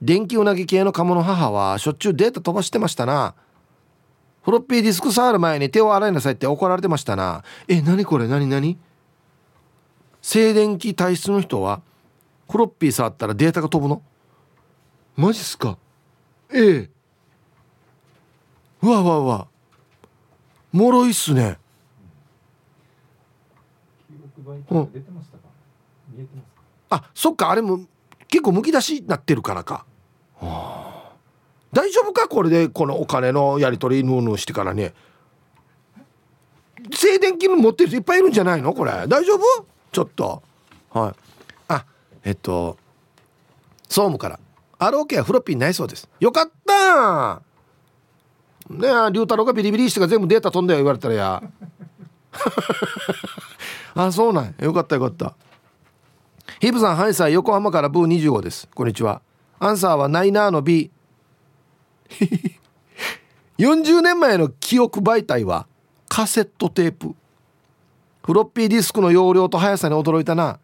[0.00, 3.34] 電気うなぎ系の鴨の母はしょっちゅうデータ飛ばしてましたな。
[4.42, 7.44] フロッピーディスク触る前に手を洗いなさいって怒られてましたな。
[7.68, 8.26] え何これ？
[8.26, 8.76] 何何？
[10.20, 11.80] 静電気体質の人は
[12.50, 14.02] フロッピー触ったらデータが飛ぶの？
[15.16, 15.78] マジっすか？
[16.52, 16.90] ええ。
[18.82, 19.46] うわうわうわ
[20.72, 21.58] もろいっすね。
[24.70, 25.04] うん。
[26.90, 27.50] あそっか。
[27.50, 27.86] あれも
[28.26, 29.84] 結構むき出しになってるからか、
[30.40, 30.91] はあ、
[31.72, 32.28] 大丈夫か？
[32.28, 34.92] これでこのお金のやり取りヌーヌーしてからね。
[36.92, 38.74] 静電気の持ってる人いっぱいいるんじゃないの？
[38.74, 38.92] これ。
[39.06, 39.66] 大丈夫？
[39.90, 40.42] ちょっと。
[40.90, 41.14] はい。
[41.68, 41.84] あ
[42.24, 42.76] えっと
[43.88, 44.38] 総務から。
[44.78, 46.08] ROK はフロッピーないそうです。
[46.20, 47.42] よかった！
[48.68, 51.42] ねえ龍太郎がビリビリしてが全部データ飛んだよ言われたらや。
[53.94, 55.34] あそうなんよかったよかった。
[56.60, 58.68] ヒブさんハイサー横浜からブー25です。
[58.74, 59.22] こんにちは。
[59.58, 60.90] アンサーはナイナーの B
[63.58, 65.66] 40年前の記憶媒体は
[66.08, 67.14] カセットテープ。
[68.24, 70.58] フロッピーディスクの容量と速さに驚いたな。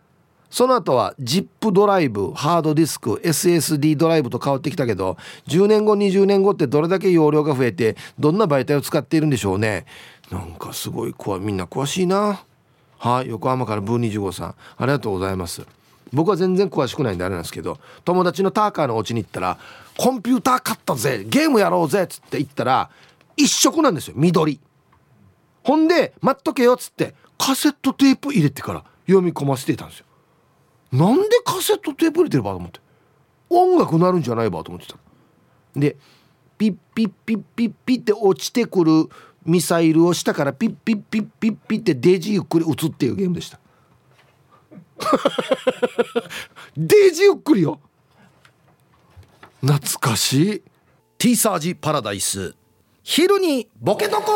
[0.51, 9.85] その後は ZIP ドライブハードディスク SSD ドライブと変わってきたけど10年後20年後ってどれだけ容量が増えてどんな媒体を使っているんでしょうね。
[10.31, 12.45] なんかすごい怖いみんな詳しいな。
[12.99, 14.55] はい横浜からブー25さん。
[14.77, 15.67] ありがとうございます。
[16.13, 19.59] 僕は全然詳しくないんであれなんですけど友達のターカーのお家に行ったら
[19.97, 22.91] 「コンピューター買ったぜゲームやろうぜ」っつって行ったら
[23.37, 24.61] 一色なんですよ緑。
[25.63, 30.07] ほんで「待っとけよ」っつってカセットテープ入れてから読み込ませていたんですよ。
[30.93, 32.81] なんでカセットテープ入れてるばと思って。
[33.51, 34.97] 音楽なるんじゃないばと思ってた。
[35.77, 35.97] で
[36.57, 39.09] ピッピッピッピッピッって落ちてくる
[39.45, 43.59] ミサイルを下からピッピッピッピッピッってデジゆっくり撃つっていうゲームでした。
[46.77, 47.81] デージゆっくりよ。
[49.61, 50.63] 懐かしい。
[51.19, 52.55] T サージパラダイス。
[53.03, 54.33] 昼にボケとこ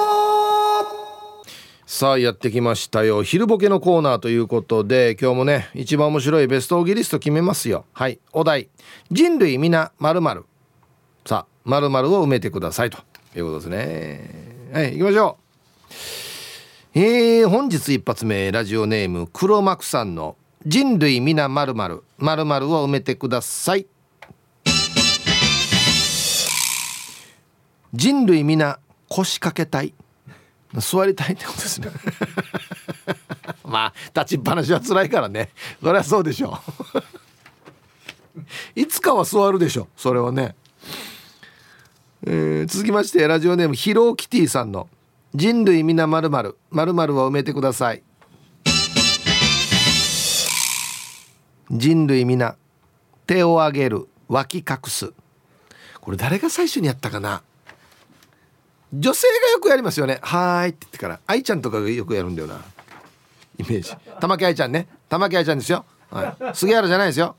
[1.86, 3.22] さあやってきましたよ。
[3.22, 7.84] 昼ボケのコーナーということで今日もね一番面白いベストオギリスト決めますよ。
[7.92, 8.70] はいお題。
[9.10, 10.20] 人類皆まる
[11.26, 11.90] さあまるを
[12.24, 12.90] 埋めてください。
[12.90, 12.98] と
[13.36, 14.70] いうことですね。
[14.72, 15.38] はい行きましょ
[16.94, 16.98] う。
[16.98, 23.86] えー、本日一発目ラジオネーム黒幕さんの「人類皆まるまるまるまるを埋めてください。
[27.92, 29.94] 人類皆腰掛けたい。
[30.78, 31.88] 座りたいってことですね。
[33.64, 35.50] まあ立ちっぱなしは辛いからね。
[35.82, 36.60] そりゃそうでしょ
[36.94, 37.02] う。
[38.80, 40.54] いつかは座るでしょそれはね、
[42.24, 44.88] えー、続きましてラジオネームヒローキティさんの
[45.34, 48.02] 「人類皆まるまるまるを埋めてください」
[51.72, 52.56] 人類皆
[53.26, 55.12] 手を上げる脇隠す。
[56.00, 57.42] これ誰が最初にやったかな？
[58.92, 61.20] 女性がよくやりますよね「はい」って言ってから。
[61.26, 62.60] 愛ちゃんとかがよくやるんだよな。
[63.58, 63.96] イメージ。
[64.20, 64.86] 玉木愛ちゃんね。
[65.08, 67.36] 玉木愛ちゃんですよ、はい、杉原じゃないですよ。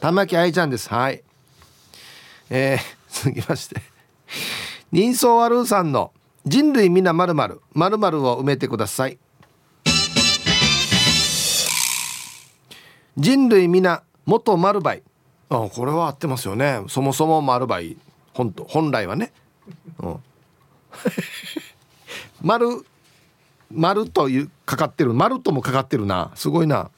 [0.00, 0.88] 玉木愛ちゃんです。
[0.88, 1.22] はい。
[2.50, 3.82] えー、続きまして。
[4.92, 6.12] 人相悪さんの
[6.46, 9.18] 「人類皆まるまるまるを埋めてください」
[13.16, 15.02] 人類皆元丸バイ
[15.48, 16.82] あこれは合ってますよね。
[16.88, 17.96] そもそも丸バイ
[18.34, 19.32] 本本来はね、
[19.98, 20.16] うん、
[22.40, 22.84] 丸
[23.72, 25.12] 丸というかかってる。
[25.12, 26.30] 丸ともかかってるな。
[26.36, 26.90] すごいな。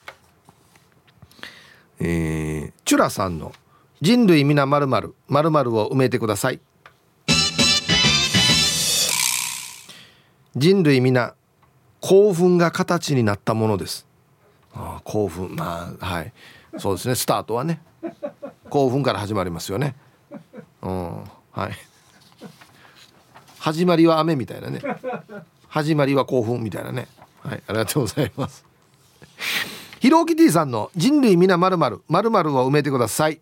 [1.98, 3.52] えー、チュラさんの
[4.02, 6.60] 「人類皆まるまるまるを埋めてください」
[10.56, 11.34] 人類皆
[12.00, 14.11] 興奮が形になったものです。
[14.74, 15.54] ああ興奮。
[15.54, 16.32] まあはい。
[16.78, 17.14] そうですね。
[17.14, 17.80] スタートはね。
[18.70, 19.94] 興奮から始まりますよね。
[20.82, 21.24] うん。
[21.52, 21.72] はい。
[23.58, 24.80] 始まりは雨みたいなね。
[25.68, 27.06] 始まりは興奮みたいなね。
[27.42, 27.62] はい。
[27.66, 28.64] ありがとうございます。
[30.00, 33.40] ヒローキティさんの人類皆まるまるまるを埋めてください。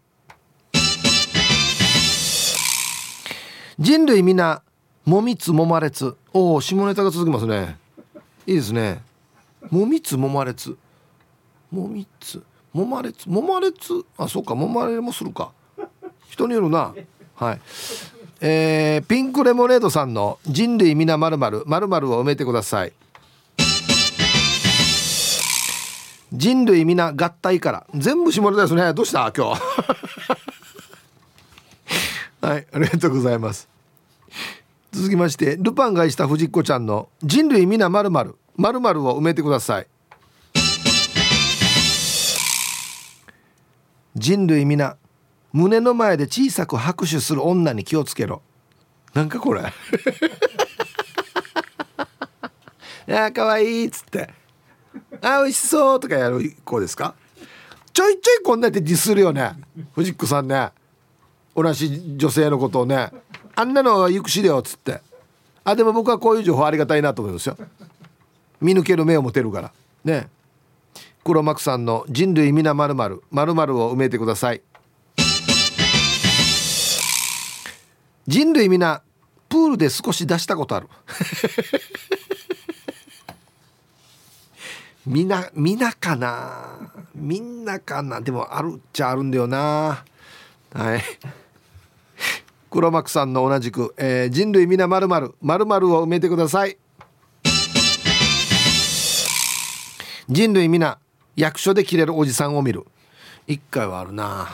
[3.79, 4.63] 人類皆
[5.07, 6.17] もみつもまれつ。
[6.35, 7.79] おお下ネタが続きますね。
[8.47, 9.03] いいですね。
[9.71, 10.77] もみつもまれつ。
[11.71, 12.43] もみつ。
[12.73, 13.27] もまれつ。
[13.27, 14.05] もまれつ？
[14.17, 14.55] あそうか。
[14.55, 15.53] もまれもするか。
[16.29, 16.95] 人によるな。
[17.35, 17.61] はい。
[18.41, 22.93] えー、ピンクレモネードさんの人類皆まるまるまるを埋めてください。
[26.33, 27.87] 人類皆合体から。
[27.95, 28.95] 全部下ネタですね。
[28.95, 29.33] どうした？
[29.37, 29.63] 今日。
[32.47, 32.67] はい。
[32.73, 33.69] ありがとうございます。
[34.93, 39.87] 続きましてルパンがした藤子ちゃんの人類皆まるまるまるを埋めてください。
[44.17, 44.97] 人類皆
[45.53, 48.43] 胸の前で小さく拍手する女に気をつけろ。
[49.15, 49.63] なんかこれ。
[53.09, 54.31] いやかわいいっつって。
[55.23, 57.15] あ美味しそうとかやる子ですか？
[57.93, 59.53] ちょいちょいこんなやってディスるよね。
[59.95, 60.71] 藤子さんね。
[61.57, 63.11] 同じ女性のことをね。
[63.57, 65.01] あんなのは行くしだよっつって。
[65.65, 67.57] あでも僕はこういう情報ありがたいなと思いますよ。
[68.61, 69.73] 見抜ける目を持てるから。
[70.05, 70.29] ね。
[71.23, 74.63] 黒幕さんの人類皆まるまるまるを埋めてください。
[78.27, 79.03] 人類皆
[79.49, 80.89] プールで少し出したことある。
[85.07, 86.93] みなみなかな？
[87.15, 88.21] みんなかな？
[88.21, 90.05] でもあるっちゃあるんだよな。
[90.73, 91.03] はい。
[92.71, 96.79] 黒幕さんの同じく、えー、人類皆まるまるまるを埋めてください。
[100.29, 100.99] 人類皆
[101.41, 102.85] 役所で切れるおじさんを見る。
[103.47, 104.47] 一回はあるな。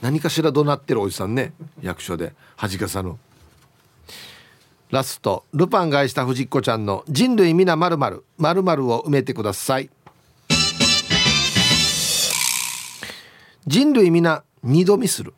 [0.00, 1.52] 何かしら怒鳴ってるおじさんね。
[1.80, 2.32] 役所で。
[2.56, 3.16] 恥かさぬ。
[4.90, 5.44] ラスト。
[5.52, 9.88] ルパンが愛した藤子ちゃんの人類皆まるまるまるを埋めてください。
[13.64, 15.32] 人類皆二度見する。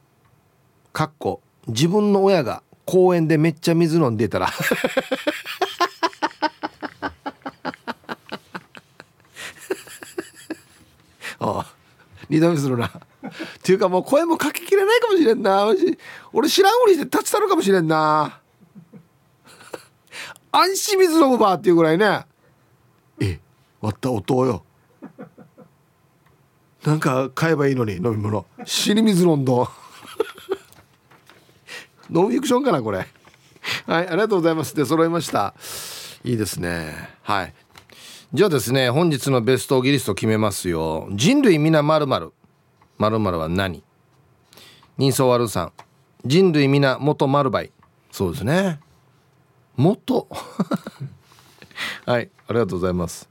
[0.94, 4.48] かっこ自分の親が公園でめっちゃ水飲んでたら
[11.46, 11.66] ああ
[12.28, 12.86] 二度見するな。
[12.88, 12.92] っ
[13.62, 15.66] ていうかもう声もかけきれないかもしれんな。
[16.32, 18.40] 俺知らんふりして立ち去るかもしれんな。
[20.52, 22.26] 安心水飲むばっていうぐらいね。
[23.20, 23.40] え
[23.80, 24.64] 割った音よ。
[26.84, 28.44] なんか買えばいいのに飲み物。
[28.64, 29.68] 死に水飲んど。
[32.10, 32.98] ノンフィクションかなこれ。
[32.98, 33.08] はい
[34.08, 34.76] ありがとうございます。
[34.76, 35.54] で揃いました。
[36.24, 36.94] いいですね。
[37.22, 37.54] はい
[38.34, 41.06] じゃあですね本日のベストギリスト決めますよ。
[41.12, 42.32] 人類皆まるまる
[42.98, 43.84] まるまるは何？
[44.98, 45.72] 人相悪さん。
[46.24, 47.70] 人類皆元丸バイ
[48.10, 48.80] そうですね。
[49.76, 50.26] 元。
[52.06, 53.28] はいありがとうございます。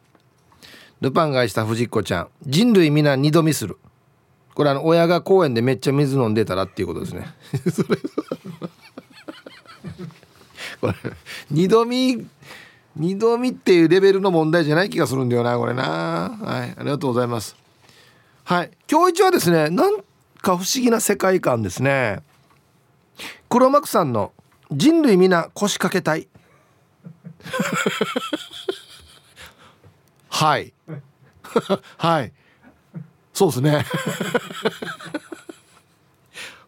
[1.01, 2.29] ルパンが愛した藤子ちゃん。
[2.47, 3.77] 人類皆二度見する。
[4.53, 7.27] これあの親が公園でめっちゃ水飲んでたらっていうことですね。
[10.79, 10.93] これ
[11.51, 12.25] 二度見
[12.95, 16.37] 二度見っていうレベルの問題じゃない気がするんだよなこれな。
[16.41, 17.55] はいありがとうございます。
[18.43, 20.03] はい今日一はですねなんか
[20.43, 22.21] 不思議な世界観ですね。
[23.49, 24.31] 黒幕さんの
[24.71, 26.27] 人類皆腰掛けたい。
[30.29, 30.73] はい。
[31.97, 32.31] はい。
[33.33, 33.85] そうですね。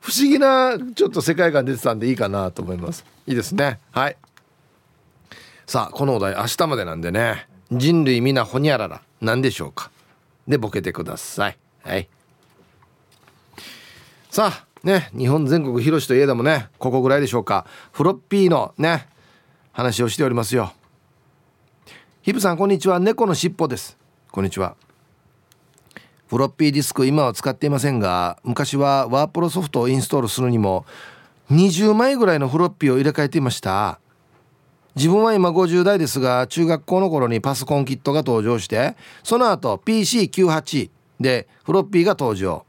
[0.01, 3.03] 不思議なちょっと世界観出てたんでいいかなと思います。
[3.25, 3.79] いいですね。
[3.91, 4.17] はい。
[5.67, 7.47] さあこのお題明日までなんでね。
[7.71, 9.01] 人類皆ほにゃらら。
[9.19, 9.89] 何でしょうか。
[10.47, 11.57] でボケてください。
[11.83, 12.07] はい。
[14.29, 17.65] さあね日本全国広しといえどもねここぐらいでしょうか。
[17.91, 19.07] フロッピーのね
[19.71, 20.71] 話をしておりますよ。
[22.21, 22.99] ヒプさんこんにちは。
[22.99, 23.97] 猫のしっぽです。
[24.31, 24.75] こんにちは。
[26.27, 30.85] フロッピーディスク今は使っていませんが昔はワープロソフトをインストールするにも
[31.49, 33.99] 20枚ぐらいのフロッピーを入れ替えていました。
[34.95, 40.89] 自分は今50代ですが中学校の頃にパソコンキットが登場してその後 PC98
[41.19, 42.65] でフロッピーが登場。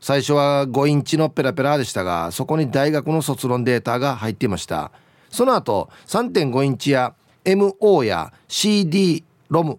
[0.00, 4.92] 最初は5インチのペラペラでしたがそこに大学の卒論データが入っていました。
[5.30, 7.14] その後3.5インチや
[7.44, 9.78] MO や CD ロム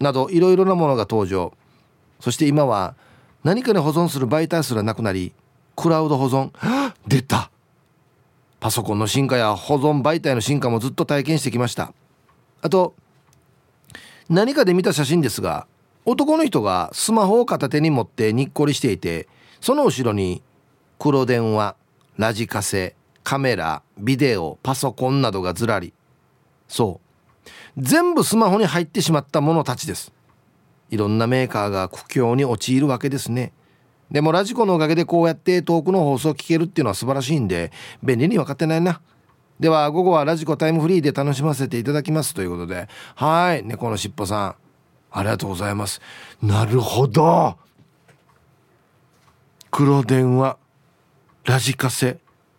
[0.00, 1.54] などいろいろなものが登場。
[2.18, 2.96] そして今は
[3.44, 5.32] 何かに保存する媒体すらなくなり
[5.76, 6.50] クラウド保存。
[7.06, 7.50] 出た。
[8.60, 11.92] パソコンの進化や保存媒体の進化もずっと体験してきました。
[12.62, 12.94] あと
[14.28, 15.66] 何かで見た写真ですが
[16.04, 19.28] 男の人がスマホを片手に持ってにっこりしていて
[19.60, 20.42] その後ろに
[20.98, 21.74] 黒電話
[22.16, 22.94] ラジカセ
[23.24, 25.92] カメラビデオパソコンなどがずらり。
[26.68, 27.50] そう。
[27.78, 30.12] 全部スマホに入ってしまったものたちです。
[30.90, 33.52] いろんなメーカーが苦境に陥るわけですね。
[34.10, 37.70] でもラジコのおかげでこうやって遠くの放送を聞けるっていうのは素晴らしいんで
[38.02, 39.00] 便利に分かってないな。
[39.60, 42.88] では午後はラジコタイムフリーで楽しませていただきますということで。
[43.14, 44.54] はい猫のしっぽさん
[45.12, 46.00] ありがとうございます。
[46.42, 47.56] なるほど。
[49.70, 50.56] 黒電話
[51.44, 52.18] ラジカセ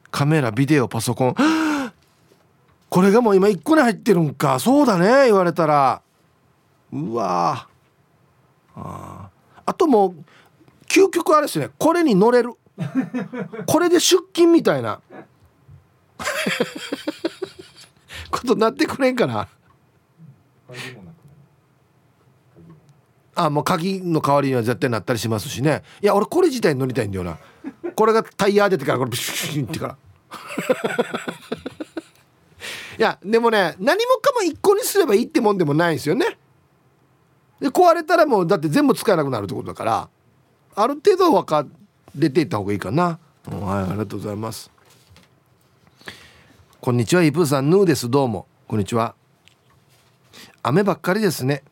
[0.10, 1.36] カメラビデオパソコン。
[2.90, 4.60] これがもう今1個に入ってるんか。
[4.60, 6.02] そうだね言われたら。
[6.94, 7.68] うわ
[8.76, 9.30] あ
[9.66, 10.16] あともう
[10.92, 11.70] 究極あれですね。
[11.78, 12.54] これに乗れる。
[13.66, 15.00] これで出勤みたいな。
[18.30, 19.48] ことなってくれんかな。
[23.34, 25.84] あもう鍵の代わりには絶対なったりしますしね。
[26.02, 27.38] いや俺これ自体に乗りたいんだよな。
[27.96, 29.98] これがタイヤ出てからこれビシュシュってから
[32.98, 36.38] いやでもね何もかも一個にすればいいってもんでもないんですよね
[37.60, 40.10] で壊れたらもうだって全部使えなくなるってことだから
[40.76, 41.66] ある程度分か
[42.16, 43.20] 出ていった方がいいかな、
[43.52, 44.72] うん、はいありがとうございます。
[46.80, 48.10] こんにちはイプーさんヌーです。
[48.10, 48.48] どうも。
[48.68, 49.14] こんにちは。
[50.64, 51.64] 雨ばっかりですね。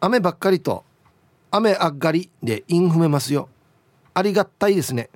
[0.00, 0.84] 雨ばっかりと
[1.50, 3.48] 雨あっがりでイン踏めますよ。
[4.14, 5.10] ありがたいですね。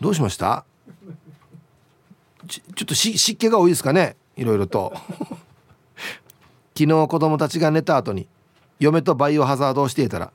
[0.00, 0.64] どうしました？
[2.46, 4.16] ちちょっと湿気が多いですかね。
[4.36, 4.92] いろいろと。
[6.76, 8.28] 昨日子供たちが寝た後に
[8.78, 10.32] 嫁とバイオハザードをしていたら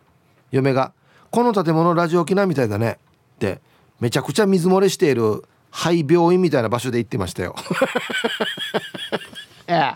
[0.52, 0.94] 嫁が
[1.32, 2.98] 「この建物ラジオ機なみたいだね」
[3.36, 3.62] って
[4.00, 7.56] めちゃくちゃ水漏れしている廃病院みたいな場所で行ってましたよ。
[9.68, 9.96] ええ。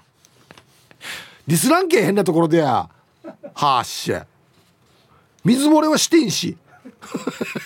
[1.48, 2.90] ディスランケ変なところでや。
[3.54, 4.26] はっしゃ。
[5.44, 6.58] 水漏れはしてんし。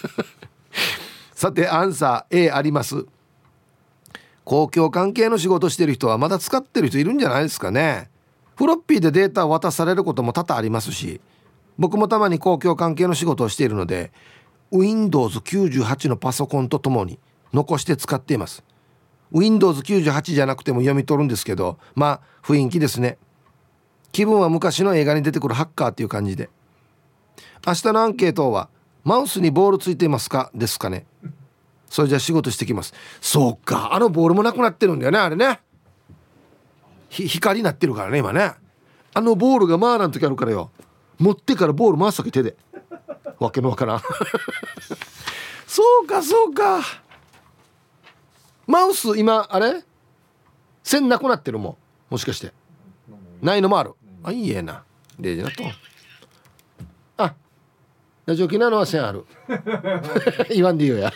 [1.34, 3.06] さてアンサー A あります。
[4.44, 8.10] 公共関係の仕事してる人はまだ使ってる人いるんじゃないですかね。
[8.56, 11.22] フロッピーでデータを渡されることも多々ありますし
[11.78, 14.12] 僕もたまに公共関係の仕事をしているので
[14.72, 17.20] Windows98 のパソコンとともに
[17.54, 18.64] 残して使っています。
[19.34, 23.18] Windows98 じゃなくても読み取るんですけどまあ雰囲気ですね。
[24.12, 26.50] 気分は昔の映画に出てくるハッカーっていう感じで。
[27.66, 28.70] 明日のアンケートは
[29.04, 30.50] マウスにボールついていますか？
[30.56, 31.06] ですかね。
[31.90, 32.94] それじゃあ仕事してきます。
[33.22, 35.62] そうかあのボールもなくなってるんだよねあれね。
[37.10, 38.54] 光になってるからね今ね。
[39.14, 40.72] あのボールがマーラの時あるからよ。
[41.20, 42.56] 持ってからボール回すだけ手で。
[43.40, 44.02] わけのわからん。
[45.68, 46.82] そうかそうか。
[48.66, 49.84] マウス今あれ？
[50.84, 51.78] 線なくなってるもん。
[52.12, 52.54] もしかして。
[53.42, 53.94] ないのもある。
[54.24, 54.84] あいいえな。
[55.20, 55.64] レジなと
[57.18, 57.34] あ
[58.28, 59.26] ラジオ機なのは線ある。
[60.50, 61.12] 言わんでいいよや